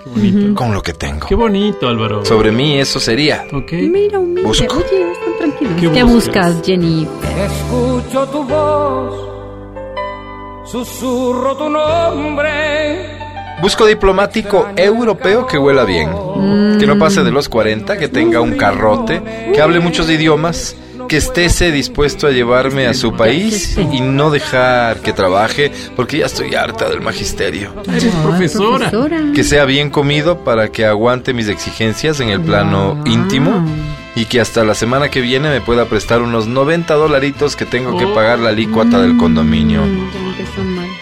con 0.55 0.73
lo 0.73 0.81
que 0.81 0.93
tengo. 0.93 1.27
Qué 1.27 1.35
bonito, 1.35 1.87
Álvaro. 1.87 2.25
Sobre 2.25 2.51
mí 2.51 2.79
eso 2.79 2.99
sería. 2.99 3.45
Ok. 3.53 3.73
Mira, 3.73 4.17
humilde. 4.17 4.41
Busco. 4.41 4.75
Oye, 4.77 5.11
están 5.11 5.37
tranquilos. 5.37 5.73
¿Qué 5.79 5.91
¿Qué, 5.91 6.03
buscas? 6.03 6.45
buscas, 6.55 6.65
Jenny? 6.65 7.07
Escucho 7.45 8.25
tu 8.29 8.43
voz, 8.45 9.29
susurro 10.83 11.55
tu 11.55 11.69
nombre. 11.69 13.17
Busco 13.61 13.85
diplomático 13.85 14.67
europeo 14.75 15.47
que 15.47 15.57
huela 15.57 15.85
bien, 15.85 16.09
que 16.77 16.85
no 16.85 16.99
pase 16.99 17.23
de 17.23 17.31
los 17.31 17.47
40, 17.47 17.97
que 17.97 18.09
tenga 18.09 18.41
un 18.41 18.57
carrote, 18.57 19.21
que 19.53 19.61
hable 19.61 19.79
muchos 19.79 20.09
idiomas, 20.09 20.75
que 21.07 21.15
estése 21.15 21.71
dispuesto 21.71 22.27
a 22.27 22.31
llevarme 22.31 22.87
a 22.87 22.93
su 22.93 23.13
país 23.13 23.77
y 23.77 24.01
no 24.01 24.31
dejar 24.31 24.99
que 24.99 25.13
trabaje, 25.13 25.71
porque 25.95 26.17
ya 26.17 26.25
estoy 26.25 26.55
harta 26.55 26.89
del 26.89 26.99
magisterio. 26.99 27.73
Eres 27.87 28.13
profesora. 28.15 28.91
Que 29.33 29.45
sea 29.45 29.63
bien 29.63 29.89
comido 29.89 30.43
para 30.43 30.67
que 30.67 30.85
aguante 30.85 31.33
mis 31.33 31.47
exigencias 31.47 32.19
en 32.19 32.29
el 32.29 32.41
plano 32.41 33.01
íntimo 33.05 33.65
y 34.13 34.25
que 34.25 34.41
hasta 34.41 34.65
la 34.65 34.75
semana 34.75 35.09
que 35.09 35.21
viene 35.21 35.49
me 35.49 35.61
pueda 35.61 35.85
prestar 35.85 36.21
unos 36.21 36.47
90 36.47 36.93
dolaritos 36.95 37.55
que 37.55 37.65
tengo 37.65 37.97
que 37.97 38.07
pagar 38.07 38.39
la 38.39 38.49
alícuota 38.49 39.01
del 39.01 39.15
condominio. 39.15 39.81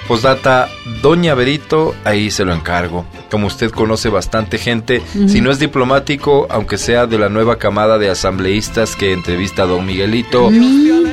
Postdata, 0.08 0.70
Doña 1.02 1.34
Berito, 1.34 1.96
ahí 2.04 2.30
se 2.30 2.44
lo 2.46 2.54
encargo. 2.54 3.06
Como 3.32 3.48
usted 3.48 3.72
conoce 3.72 4.10
bastante 4.10 4.58
gente, 4.58 5.02
si 5.28 5.40
no 5.42 5.50
es 5.50 5.60
diplomático, 5.60 6.46
aunque 6.50 6.78
sea 6.78 7.08
de 7.08 7.18
la 7.18 7.30
nueva 7.30 7.58
camada 7.58 7.98
de 7.98 8.10
asambleístas 8.10 8.96
que 8.96 9.14
entrevista 9.14 9.64
a 9.64 9.66
Don 9.66 9.86
Miguelito, 9.86 10.50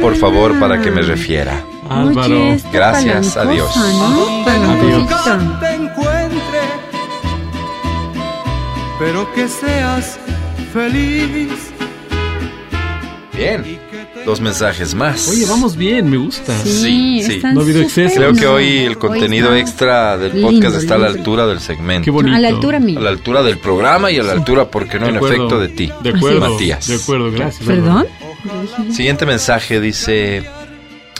por 0.00 0.16
favor, 0.16 0.58
para 0.58 0.80
que 0.80 0.90
me 0.90 1.02
refiera. 1.02 1.62
Álvaro. 1.88 2.34
Oye, 2.34 2.60
Gracias, 2.72 3.36
adiós. 3.36 3.74
¿no? 3.76 3.82
Adiós. 3.82 4.44
Palancosita. 4.44 5.60
te 5.60 5.74
encuentre, 5.74 6.60
pero 8.98 9.32
que 9.34 9.48
seas 9.48 10.18
feliz. 10.72 11.50
Bien, 13.32 13.80
dos 14.26 14.40
mensajes 14.40 14.94
más. 14.94 15.28
Oye, 15.28 15.46
vamos 15.46 15.76
bien, 15.76 16.08
me 16.10 16.16
gusta. 16.16 16.56
Sí, 16.64 17.22
sí. 17.22 17.40
No 17.42 17.60
ha 17.60 17.62
habido 17.62 17.80
exceso. 17.80 18.14
Creo 18.16 18.34
que 18.34 18.46
hoy 18.46 18.78
el 18.78 18.98
contenido 18.98 19.54
extra 19.54 20.16
del 20.18 20.32
lindo, 20.34 20.48
podcast 20.50 20.76
está 20.76 20.94
a 20.96 20.98
la 20.98 21.06
altura 21.08 21.46
del 21.46 21.58
Qué 21.58 21.64
segmento. 21.64 22.12
bonito. 22.12 22.36
A 22.36 22.40
la 22.40 22.48
altura 22.48 22.76
A 22.78 22.80
mía. 22.80 23.00
la 23.00 23.10
altura 23.10 23.42
del 23.42 23.58
programa 23.58 24.10
y 24.10 24.18
a 24.18 24.22
la 24.22 24.32
altura, 24.32 24.70
porque 24.70 24.98
no, 24.98 25.06
De 25.06 25.10
en 25.12 25.16
acuerdo. 25.16 25.36
efecto, 25.36 25.58
de 25.60 25.68
ti. 25.68 25.92
De 26.02 26.10
acuerdo. 26.10 26.40
Matías. 26.50 26.86
De 26.86 26.96
acuerdo, 26.96 27.30
gracias. 27.32 27.66
¿Perdón? 27.66 28.06
Siguiente 28.92 29.26
mensaje 29.26 29.80
dice, 29.80 30.44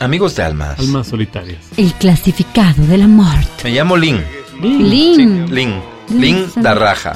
Amigos 0.00 0.34
de 0.36 0.42
almas. 0.42 0.78
Almas 0.78 1.08
solitarias. 1.08 1.58
El 1.76 1.92
clasificado 1.94 2.86
de 2.86 2.96
la 2.96 3.06
muerte. 3.06 3.64
Me 3.64 3.70
llamo 3.72 3.96
Lin. 3.96 4.22
Lin. 4.62 5.46
Sí, 5.48 5.52
Lin. 5.54 5.80
Lin 6.10 6.46
Darraja. 6.56 7.14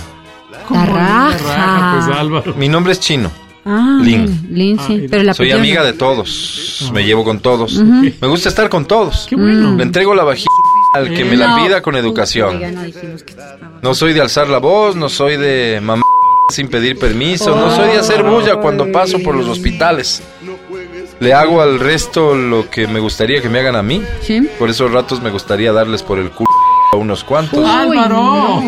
La 0.71 0.87
raja. 0.87 1.39
Raja, 1.39 2.05
pues 2.07 2.17
Álvaro. 2.19 2.55
Mi 2.55 2.69
nombre 2.69 2.93
es 2.93 3.01
chino. 3.01 3.31
Ah, 3.65 3.99
Lin. 4.03 4.47
Lin, 4.51 4.79
sí. 4.79 5.03
Ah, 5.05 5.07
pero 5.11 5.23
la 5.23 5.35
Soy 5.35 5.51
amiga 5.51 5.81
no. 5.81 5.87
de 5.87 5.93
todos. 5.95 6.91
Me 6.93 7.05
llevo 7.05 7.25
con 7.25 7.41
todos. 7.41 7.75
Me 7.75 8.27
gusta 8.29 8.49
estar 8.49 8.69
con 8.69 8.85
todos. 8.87 9.27
Qué 9.29 9.37
bueno. 9.37 9.77
Le 9.77 9.83
entrego 9.83 10.15
la 10.15 10.25
vajilla 10.25 10.49
al 10.95 11.13
que 11.15 11.25
me 11.25 11.37
la 11.37 11.57
pida 11.57 11.83
con 11.83 11.97
educación. 11.97 12.61
no 13.83 13.95
soy 13.95 14.13
de 14.13 14.21
alzar 14.21 14.49
la 14.49 14.59
voz, 14.59 14.97
no 14.97 15.09
soy 15.09 15.37
de 15.37 15.81
mamá 15.83 16.03
sin 16.51 16.69
pedir 16.69 16.99
permiso, 16.99 17.57
no 17.57 17.75
soy 17.75 17.89
de 17.93 17.99
hacer 17.99 18.23
bulla 18.23 18.57
cuando 18.57 18.93
paso 18.93 19.19
por 19.21 19.35
los 19.35 19.49
hospitales. 19.49 20.23
Le 21.21 21.33
hago 21.33 21.63
al 21.63 21.81
resto 21.81 22.35
lo 22.35 22.69
que 22.69 22.87
me 22.87 23.01
gustaría 23.01 23.41
que 23.41 23.49
me 23.49 23.61
hagan 23.61 23.77
a 23.77 23.83
mí. 23.83 24.03
¿Sí? 24.21 24.47
Por 24.59 24.69
esos 24.69 24.91
ratos 24.93 25.23
me 25.23 25.31
gustaría 25.31 25.73
darles 25.73 26.03
por 26.03 26.19
el 26.19 26.31
culo 26.31 26.51
a 26.93 26.97
unos 26.97 27.25
cuantos. 27.25 27.65
Álvaro. 27.67 28.63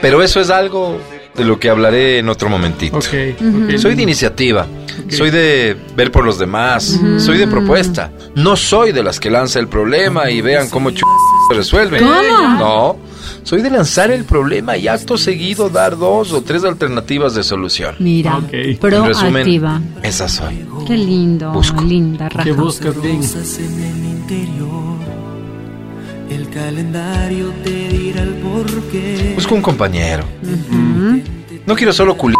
Pero 0.00 0.22
eso 0.22 0.40
es 0.40 0.50
algo 0.50 0.98
de 1.40 1.46
lo 1.46 1.58
que 1.58 1.70
hablaré 1.70 2.18
en 2.18 2.28
otro 2.28 2.50
momentito. 2.50 2.98
Ok, 2.98 3.06
ok. 3.06 3.78
Soy 3.78 3.94
de 3.94 4.02
iniciativa, 4.02 4.66
soy 5.08 5.30
de 5.30 5.74
ver 5.96 6.12
por 6.12 6.22
los 6.22 6.38
demás, 6.38 7.00
soy 7.18 7.38
de 7.38 7.46
propuesta. 7.46 8.12
No 8.34 8.56
soy 8.56 8.92
de 8.92 9.02
las 9.02 9.18
que 9.18 9.30
lanza 9.30 9.58
el 9.58 9.66
problema 9.66 10.30
y 10.30 10.42
vean 10.42 10.68
cómo 10.68 10.90
ch 10.90 11.00
se 11.48 11.56
resuelve. 11.56 11.98
¿Cómo? 11.98 12.58
No, 12.58 12.96
soy 13.42 13.62
de 13.62 13.70
lanzar 13.70 14.10
el 14.10 14.24
problema 14.24 14.76
y 14.76 14.86
acto 14.86 15.16
seguido 15.16 15.70
dar 15.70 15.96
dos 15.96 16.32
o 16.34 16.42
tres 16.42 16.62
alternativas 16.62 17.34
de 17.34 17.42
solución. 17.42 17.96
Mira, 18.00 18.38
proactiva. 18.78 19.06
resumen, 19.06 19.94
esa 20.02 20.28
soy. 20.28 20.66
Qué 20.86 20.96
lindo, 20.98 21.52
Busco. 21.52 21.80
linda 21.82 22.28
raja. 22.28 22.44
¿Qué 22.44 22.52
buscas, 22.52 22.94
el 26.30 26.48
calendario 26.50 27.52
te 27.64 27.70
dirá 27.70 28.22
el 28.22 28.34
porqué. 28.34 29.32
Busco 29.34 29.54
un 29.54 29.62
compañero. 29.62 30.24
No 31.66 31.74
quiero 31.76 31.92
solo 31.92 32.16
culi 32.16 32.34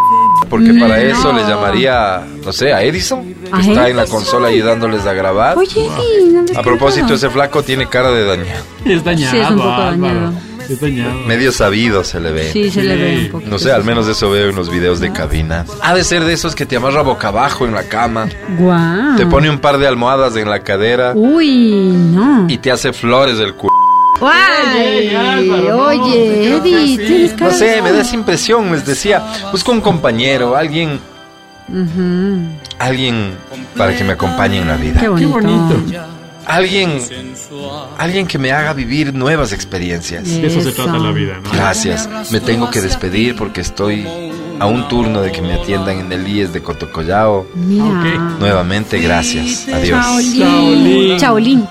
porque 0.48 0.74
para 0.74 1.00
eso 1.00 1.32
le 1.32 1.42
llamaría, 1.42 2.26
no 2.44 2.52
sé, 2.52 2.72
a 2.72 2.82
Edison, 2.82 3.22
que 3.24 3.48
¿A 3.52 3.60
está 3.60 3.88
en 3.88 3.96
la 3.96 4.06
consola 4.06 4.48
ayudándoles 4.48 5.06
a 5.06 5.12
grabar. 5.12 5.56
Oye, 5.56 5.68
sí, 5.70 5.88
no 6.32 6.42
me 6.42 6.58
A 6.58 6.62
propósito, 6.62 7.14
ese 7.14 7.30
flaco 7.30 7.62
tiene 7.62 7.86
cara 7.88 8.10
de 8.10 8.24
dañado. 8.24 8.64
Es 8.84 9.04
dañado, 9.04 9.30
Sí, 9.30 9.38
es 9.38 9.50
un 9.50 9.56
poco 9.58 9.68
dañado. 9.80 10.32
Es 10.68 10.80
dañado. 10.80 11.12
Medio 11.26 11.52
sabido 11.52 12.02
se 12.02 12.18
le 12.18 12.32
ve. 12.32 12.50
Sí, 12.52 12.70
se 12.70 12.82
le 12.82 12.96
ve 12.96 13.18
un 13.26 13.30
poquito. 13.30 13.50
No 13.50 13.58
sé, 13.60 13.70
al 13.70 13.84
menos 13.84 14.08
eso 14.08 14.30
veo 14.30 14.48
en 14.50 14.56
los 14.56 14.70
videos 14.70 14.98
de 14.98 15.12
cabina. 15.12 15.64
Ha 15.82 15.94
de 15.94 16.02
ser 16.02 16.24
de 16.24 16.32
esos 16.32 16.56
que 16.56 16.66
te 16.66 16.74
amarra 16.76 17.02
boca 17.02 17.28
abajo 17.28 17.64
en 17.64 17.72
la 17.74 17.84
cama, 17.84 18.28
Guau. 18.58 19.16
te 19.16 19.26
pone 19.26 19.48
un 19.50 19.58
par 19.60 19.78
de 19.78 19.86
almohadas 19.86 20.34
en 20.36 20.50
la 20.50 20.60
cadera 20.60 21.12
Uy, 21.14 21.92
no. 22.12 22.46
y 22.48 22.58
te 22.58 22.72
hace 22.72 22.92
flores 22.92 23.38
del 23.38 23.54
culo. 23.54 23.70
Guay. 24.20 25.16
Álvaro, 25.16 25.86
Oye, 25.86 26.50
no 26.50 26.56
Eddie, 26.58 26.98
tienes 26.98 27.32
cara 27.32 27.50
No 27.50 27.56
sé, 27.56 27.82
me 27.82 27.90
da 27.92 28.02
esa 28.02 28.14
impresión, 28.14 28.70
les 28.70 28.84
decía, 28.84 29.22
busco 29.50 29.72
un 29.72 29.80
compañero, 29.80 30.56
alguien, 30.56 31.00
alguien 32.78 33.34
para 33.76 33.96
que 33.96 34.04
me 34.04 34.12
acompañe 34.12 34.58
en 34.58 34.68
la 34.68 34.76
vida. 34.76 35.00
Qué 35.00 35.08
bonito. 35.08 35.30
bonito. 35.30 35.82
Alguien, 36.46 37.00
alguien 37.96 38.26
que 38.26 38.36
me 38.36 38.50
haga 38.50 38.72
vivir 38.72 39.14
nuevas 39.14 39.52
experiencias. 39.52 40.24
De 40.24 40.46
eso 40.46 40.60
se 40.60 40.72
trata 40.72 40.98
la 40.98 41.12
vida, 41.12 41.38
¿no? 41.42 41.50
Gracias, 41.50 42.08
me 42.30 42.40
tengo 42.40 42.70
que 42.70 42.80
despedir 42.80 43.36
porque 43.36 43.60
estoy 43.60 44.06
a 44.58 44.66
un 44.66 44.88
turno 44.88 45.22
de 45.22 45.32
que 45.32 45.40
me 45.40 45.54
atiendan 45.54 45.98
en 46.00 46.12
el 46.12 46.28
IES 46.28 46.52
de 46.52 46.62
Cotocollao. 46.62 47.46
Mira. 47.54 47.84
Ok. 47.84 48.40
Nuevamente, 48.40 48.98
gracias. 48.98 49.66
Adiós. 49.72 50.04
Chaolín. 51.18 51.18
Chaolín. 51.18 51.66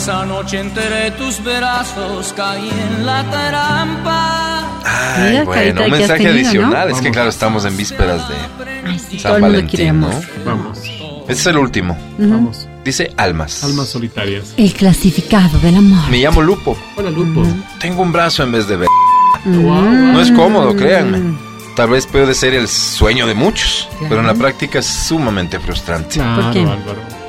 Esa 0.00 0.24
noche 0.24 0.58
entre 0.58 1.10
tus 1.10 1.44
brazos 1.44 2.32
caí 2.34 2.70
en 2.70 3.04
la 3.04 3.22
trampa. 3.30 4.80
Ay, 4.82 5.30
Mira, 5.32 5.44
bueno, 5.44 5.52
carita, 5.52 5.84
un 5.84 5.90
mensaje 5.90 6.24
tenido, 6.24 6.48
adicional. 6.48 6.88
¿no? 6.88 6.96
Es 6.96 7.02
que 7.02 7.10
claro, 7.10 7.28
estamos 7.28 7.66
en 7.66 7.76
vísperas 7.76 8.26
de 8.26 8.34
Ay, 8.86 8.98
sí, 8.98 9.18
San 9.18 9.42
Valentín. 9.42 10.00
¿no? 10.00 10.08
Vamos. 10.46 10.78
Este 10.78 11.32
es 11.32 11.46
el 11.48 11.58
último. 11.58 11.98
Vamos. 12.16 12.66
Dice 12.82 13.12
Almas. 13.18 13.62
Almas 13.62 13.90
solitarias. 13.90 14.54
El 14.56 14.72
clasificado 14.72 15.58
del 15.58 15.76
amor. 15.76 16.08
Me 16.08 16.16
llamo 16.16 16.40
Lupo. 16.40 16.78
Hola, 16.96 17.10
Lupo. 17.10 17.42
Tengo 17.78 18.00
un 18.00 18.10
brazo 18.10 18.42
en 18.42 18.52
vez 18.52 18.66
de 18.68 18.76
ver. 18.78 18.88
Wow. 19.44 19.82
No 19.82 20.22
es 20.22 20.32
cómodo, 20.32 20.74
créanme. 20.74 21.36
Tal 21.76 21.90
vez 21.90 22.06
puede 22.06 22.32
ser 22.32 22.54
el 22.54 22.68
sueño 22.68 23.26
de 23.26 23.34
muchos, 23.34 23.86
pero 24.08 24.20
en 24.22 24.26
la 24.28 24.34
práctica 24.34 24.78
es 24.78 24.86
sumamente 24.86 25.60
frustrante. 25.60 26.14
Claro, 26.14 26.42
¿Por 26.42 26.52
qué? 26.54 26.60
Álvaro. 26.60 27.19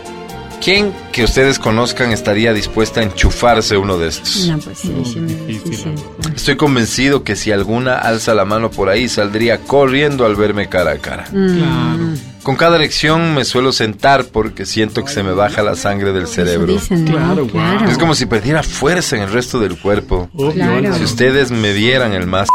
¿Quién 0.63 0.93
que 1.11 1.23
ustedes 1.23 1.57
conozcan 1.57 2.11
estaría 2.11 2.53
dispuesta 2.53 2.99
a 2.99 3.03
enchufarse 3.03 3.77
uno 3.77 3.97
de 3.97 4.09
estos? 4.09 4.47
No, 4.47 4.59
pues 4.59 4.77
sí, 4.77 4.93
sí, 5.03 5.13
sí, 5.13 5.19
difícil, 5.19 5.75
sí, 5.75 5.83
sí. 5.97 6.29
Estoy 6.35 6.55
convencido 6.55 7.23
que 7.23 7.35
si 7.35 7.51
alguna 7.51 7.95
alza 7.97 8.35
la 8.35 8.45
mano 8.45 8.69
por 8.69 8.89
ahí, 8.89 9.09
saldría 9.09 9.59
corriendo 9.59 10.25
al 10.25 10.35
verme 10.35 10.69
cara 10.69 10.91
a 10.91 10.97
cara. 10.97 11.27
Mm. 11.31 11.57
Claro. 11.57 12.03
Con 12.43 12.55
cada 12.55 12.75
elección 12.77 13.33
me 13.35 13.45
suelo 13.45 13.71
sentar 13.71 14.25
porque 14.25 14.65
siento 14.65 15.03
que 15.03 15.11
se 15.11 15.21
me 15.23 15.31
baja 15.31 15.61
la 15.63 15.75
sangre 15.75 16.11
del 16.11 16.27
cerebro. 16.27 16.73
dicen, 16.73 17.05
¿no? 17.05 17.11
Claro, 17.11 17.47
claro. 17.47 17.89
Es 17.89 17.97
como 17.97 18.13
si 18.15 18.25
perdiera 18.25 18.61
fuerza 18.63 19.15
en 19.15 19.23
el 19.23 19.31
resto 19.31 19.59
del 19.59 19.77
cuerpo. 19.79 20.29
Obvio, 20.35 20.53
Claro. 20.53 20.95
Si 20.95 21.03
ustedes 21.03 21.51
me 21.51 21.73
vieran 21.73 22.13
el 22.13 22.27
más... 22.27 22.47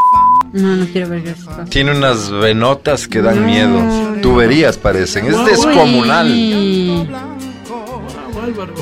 No, 0.53 0.75
no 0.77 0.87
quiero 0.87 1.11
ver 1.11 1.27
eso. 1.27 1.51
Tiene 1.69 1.91
unas 1.93 2.31
venotas 2.31 3.07
que 3.09 3.21
dan 3.21 3.45
miedo. 3.45 3.79
Tuberías 4.23 4.77
parecen. 4.79 5.27
Es 5.27 5.45
descomunal. 5.45 6.27
Uy. 6.29 7.07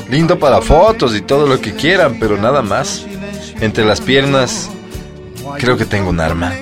Lindo 0.09 0.37
para 0.39 0.61
fotos 0.61 1.15
y 1.15 1.21
todo 1.21 1.47
lo 1.47 1.59
que 1.61 1.73
quieran, 1.73 2.17
pero 2.19 2.37
nada 2.37 2.61
más. 2.61 3.05
Entre 3.61 3.85
las 3.85 4.01
piernas, 4.01 4.69
creo 5.57 5.77
que 5.77 5.85
tengo 5.85 6.09
un 6.09 6.19
arma. 6.19 6.53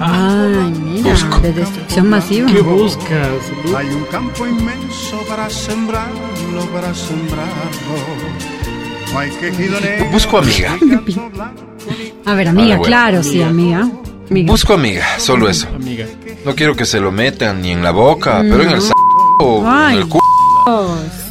Ay, 0.00 0.72
mira, 0.82 1.10
Busco. 1.10 1.38
de 1.38 1.52
destrucción 1.52 2.08
masiva. 2.10 2.50
¿Qué 2.50 2.60
buscas? 2.60 3.28
Hay 3.76 3.86
un 3.88 4.04
campo 4.10 4.46
inmenso 4.46 5.18
para 5.28 5.48
sembrarlo, 5.48 6.60
para 6.72 6.92
sembrarlo. 6.94 7.54
Busco 10.10 10.38
amiga. 10.38 10.76
A 12.24 12.34
ver, 12.34 12.48
amiga, 12.48 12.74
Ah, 12.74 12.78
bueno. 12.78 12.82
claro, 12.82 13.22
sí, 13.22 13.42
amiga. 13.42 13.88
amiga. 14.30 14.50
Busco 14.50 14.74
amiga, 14.74 15.04
solo 15.18 15.48
eso. 15.48 15.68
Amiga. 15.74 16.06
No 16.44 16.54
quiero 16.54 16.74
que 16.74 16.84
se 16.84 16.98
lo 17.00 17.12
metan 17.12 17.62
ni 17.62 17.70
en 17.70 17.82
la 17.82 17.90
boca, 17.92 18.38
pero 18.42 18.62
en 18.62 18.70
el 18.70 18.78
s 18.78 18.90
o 19.40 19.60
en 19.60 19.66
Ay. 19.66 19.96
el 19.98 20.08
cu. 20.08 20.18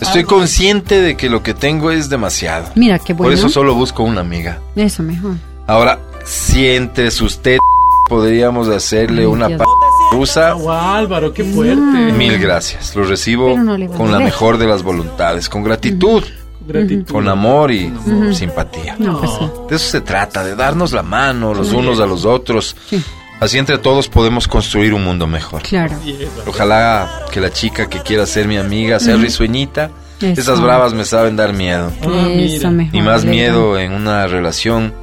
Estoy 0.01 0.23
consciente 0.23 1.01
de 1.01 1.15
que 1.17 1.29
lo 1.29 1.41
que 1.43 1.53
tengo 1.53 1.91
es 1.91 2.09
demasiado. 2.09 2.67
Mira, 2.75 2.99
qué 2.99 3.13
bueno. 3.13 3.29
Por 3.29 3.33
eso 3.33 3.49
solo 3.49 3.73
busco 3.75 4.03
una 4.03 4.21
amiga. 4.21 4.59
Eso 4.75 5.01
mejor. 5.03 5.35
Ahora, 5.67 5.99
si 6.25 6.67
entre 6.67 7.09
sus 7.11 7.39
tetas 7.39 7.59
podríamos 8.09 8.67
hacerle 8.67 9.21
Ay, 9.21 9.27
una 9.27 9.47
p 9.47 9.63
rusa, 10.11 10.53
Wow, 10.53 10.69
Álvaro, 10.71 11.33
qué 11.33 11.43
fuerte. 11.43 12.11
mil 12.13 12.37
gracias. 12.37 12.95
Lo 12.95 13.03
recibo 13.05 13.57
no 13.57 13.75
con 13.97 14.11
la 14.11 14.19
mejor 14.19 14.57
de 14.57 14.67
las 14.67 14.83
voluntades, 14.83 15.49
con 15.49 15.63
gratitud, 15.63 16.23
Gratitud. 16.67 17.11
con 17.11 17.27
amor 17.27 17.71
y 17.71 17.91
simpatía. 18.33 18.95
No, 18.99 19.19
pues 19.19 19.31
sí. 19.31 19.49
De 19.69 19.75
eso 19.77 19.89
se 19.89 20.01
trata, 20.01 20.43
de 20.43 20.55
darnos 20.55 20.91
la 20.91 21.01
mano 21.03 21.53
los 21.53 21.71
unos 21.73 21.99
a 21.99 22.05
los 22.05 22.25
otros. 22.25 22.75
Sí. 22.89 23.01
Así 23.43 23.57
entre 23.57 23.77
todos 23.77 24.07
podemos 24.07 24.47
construir 24.47 24.93
un 24.93 25.03
mundo 25.03 25.27
mejor. 25.27 25.63
Claro. 25.63 25.97
Ojalá 26.47 27.25
que 27.29 27.41
la 27.41 27.49
chica 27.51 27.89
que 27.89 27.99
quiera 27.99 28.25
ser 28.25 28.47
mi 28.47 28.55
amiga 28.57 28.99
sea 29.01 29.17
risueñita. 29.17 29.91
Eso. 30.21 30.39
Esas 30.39 30.61
bravas 30.61 30.93
me 30.93 31.03
saben 31.03 31.35
dar 31.35 31.51
miedo. 31.51 31.91
Ah, 32.03 32.27
Eso 32.29 32.69
mira. 32.69 32.69
mejor. 32.71 32.95
Y 32.95 33.01
más 33.01 33.25
miedo 33.25 33.77
en 33.77 33.91
una 33.91 34.25
relación 34.27 34.93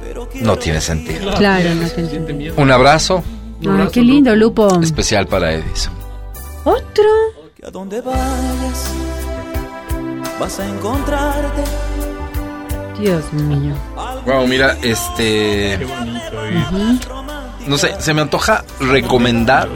no 0.41 0.55
tiene 0.57 0.81
sentido. 0.81 1.31
Claro, 1.35 1.69
no 1.75 1.87
Siente 1.87 2.33
miedo. 2.33 2.55
Un 2.57 2.71
abrazo 2.71 3.23
Ay, 3.63 3.87
qué 3.93 4.01
lindo, 4.01 4.35
Lupo. 4.35 4.81
especial 4.81 5.27
para 5.27 5.53
Edison. 5.53 5.93
Otro. 6.63 7.03
A 7.63 7.69
donde 7.69 8.01
vayas 8.01 8.91
vas 10.39 10.59
a 10.59 10.67
encontrarte. 10.67 11.61
Dios 12.99 13.31
mío. 13.33 13.75
Wow, 14.25 14.47
mira, 14.47 14.75
este. 14.81 15.77
Qué 15.77 15.85
bonito. 15.87 16.49
y- 16.49 17.20
No 17.67 17.77
sé, 17.77 17.93
se 17.99 18.13
me 18.13 18.21
antoja 18.21 18.63
recomendar. 18.79 19.69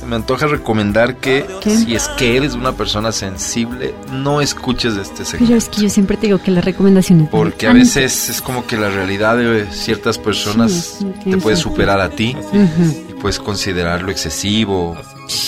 Se 0.00 0.06
me 0.06 0.16
antoja 0.16 0.46
recomendar 0.46 1.16
que 1.16 1.46
¿Qué? 1.62 1.76
si 1.76 1.94
es 1.94 2.08
que 2.08 2.36
eres 2.36 2.54
una 2.54 2.72
persona 2.72 3.10
sensible, 3.10 3.94
no 4.12 4.40
escuches 4.42 4.96
este 4.96 5.24
segmento. 5.24 5.46
Pero 5.46 5.58
es 5.58 5.68
que 5.68 5.80
yo 5.82 5.88
siempre 5.88 6.16
te 6.16 6.26
digo 6.26 6.42
que 6.42 6.50
las 6.50 6.64
recomendaciones. 6.64 7.26
de 7.26 7.30
Porque 7.30 7.66
a 7.66 7.72
veces 7.72 8.28
es 8.28 8.42
como 8.42 8.66
que 8.66 8.76
la 8.76 8.90
realidad 8.90 9.36
de 9.38 9.66
ciertas 9.72 10.18
personas 10.18 10.72
Sí, 10.72 11.06
sí, 11.22 11.30
te 11.30 11.38
puede 11.38 11.56
superar 11.56 12.00
a 12.00 12.10
ti 12.10 12.36
y 13.08 13.14
puedes 13.14 13.38
considerarlo 13.38 14.10
excesivo, 14.10 14.96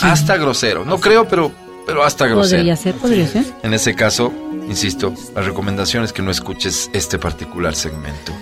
hasta 0.00 0.36
grosero. 0.38 0.84
No 0.86 0.98
creo, 0.98 1.28
pero, 1.28 1.52
pero 1.86 2.02
hasta 2.02 2.26
grosero. 2.26 2.60
Podría 2.60 2.76
ser, 2.76 2.94
podría 2.94 3.28
ser. 3.28 3.44
En 3.62 3.74
ese 3.74 3.94
caso, 3.94 4.32
insisto, 4.68 5.12
la 5.34 5.42
recomendación 5.42 6.02
es 6.02 6.14
que 6.14 6.22
no 6.22 6.30
escuches 6.30 6.88
este 6.94 7.18
particular 7.18 7.74
segmento. 7.74 8.32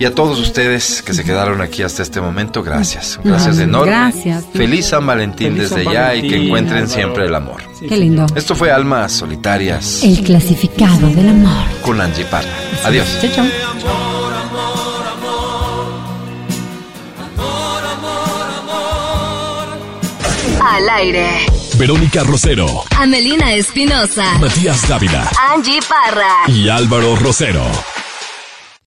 Y 0.00 0.04
a 0.04 0.14
todos 0.14 0.38
ustedes 0.38 1.02
que 1.02 1.12
se 1.12 1.24
quedaron 1.24 1.60
aquí 1.60 1.82
hasta 1.82 2.02
este 2.04 2.20
momento, 2.20 2.62
gracias. 2.62 3.18
Gracias 3.24 3.56
Ujú, 3.56 3.64
enorme. 3.64 3.90
gracias. 3.90 4.44
Feliz 4.52 4.86
San 4.86 5.04
Valentín 5.04 5.54
Feliz 5.54 5.70
desde 5.70 5.84
San 5.84 5.92
ya 5.92 6.14
y 6.14 6.28
que 6.28 6.36
encuentren 6.36 6.82
Álvaro. 6.84 6.94
siempre 6.94 7.26
el 7.26 7.34
amor. 7.34 7.62
Qué 7.88 7.96
lindo. 7.96 8.24
Esto 8.36 8.54
fue 8.54 8.70
Almas 8.70 9.12
Solitarias 9.12 10.02
El 10.04 10.22
clasificado 10.22 11.08
del 11.08 11.28
amor. 11.30 11.64
con 11.82 12.00
Angie 12.00 12.24
Parra. 12.26 12.48
Adiós. 12.84 13.06
Chao, 13.20 13.30
chao. 13.34 13.46
Al 20.62 20.88
aire. 20.90 21.26
Verónica 21.76 22.24
Rosero, 22.24 22.84
Amelina 22.98 23.52
Espinosa. 23.54 24.24
Matías 24.40 24.86
Dávila 24.88 25.30
Angie 25.54 25.78
Parra. 25.88 26.28
y 26.48 26.68
Álvaro 26.68 27.14
Rosero. 27.16 27.64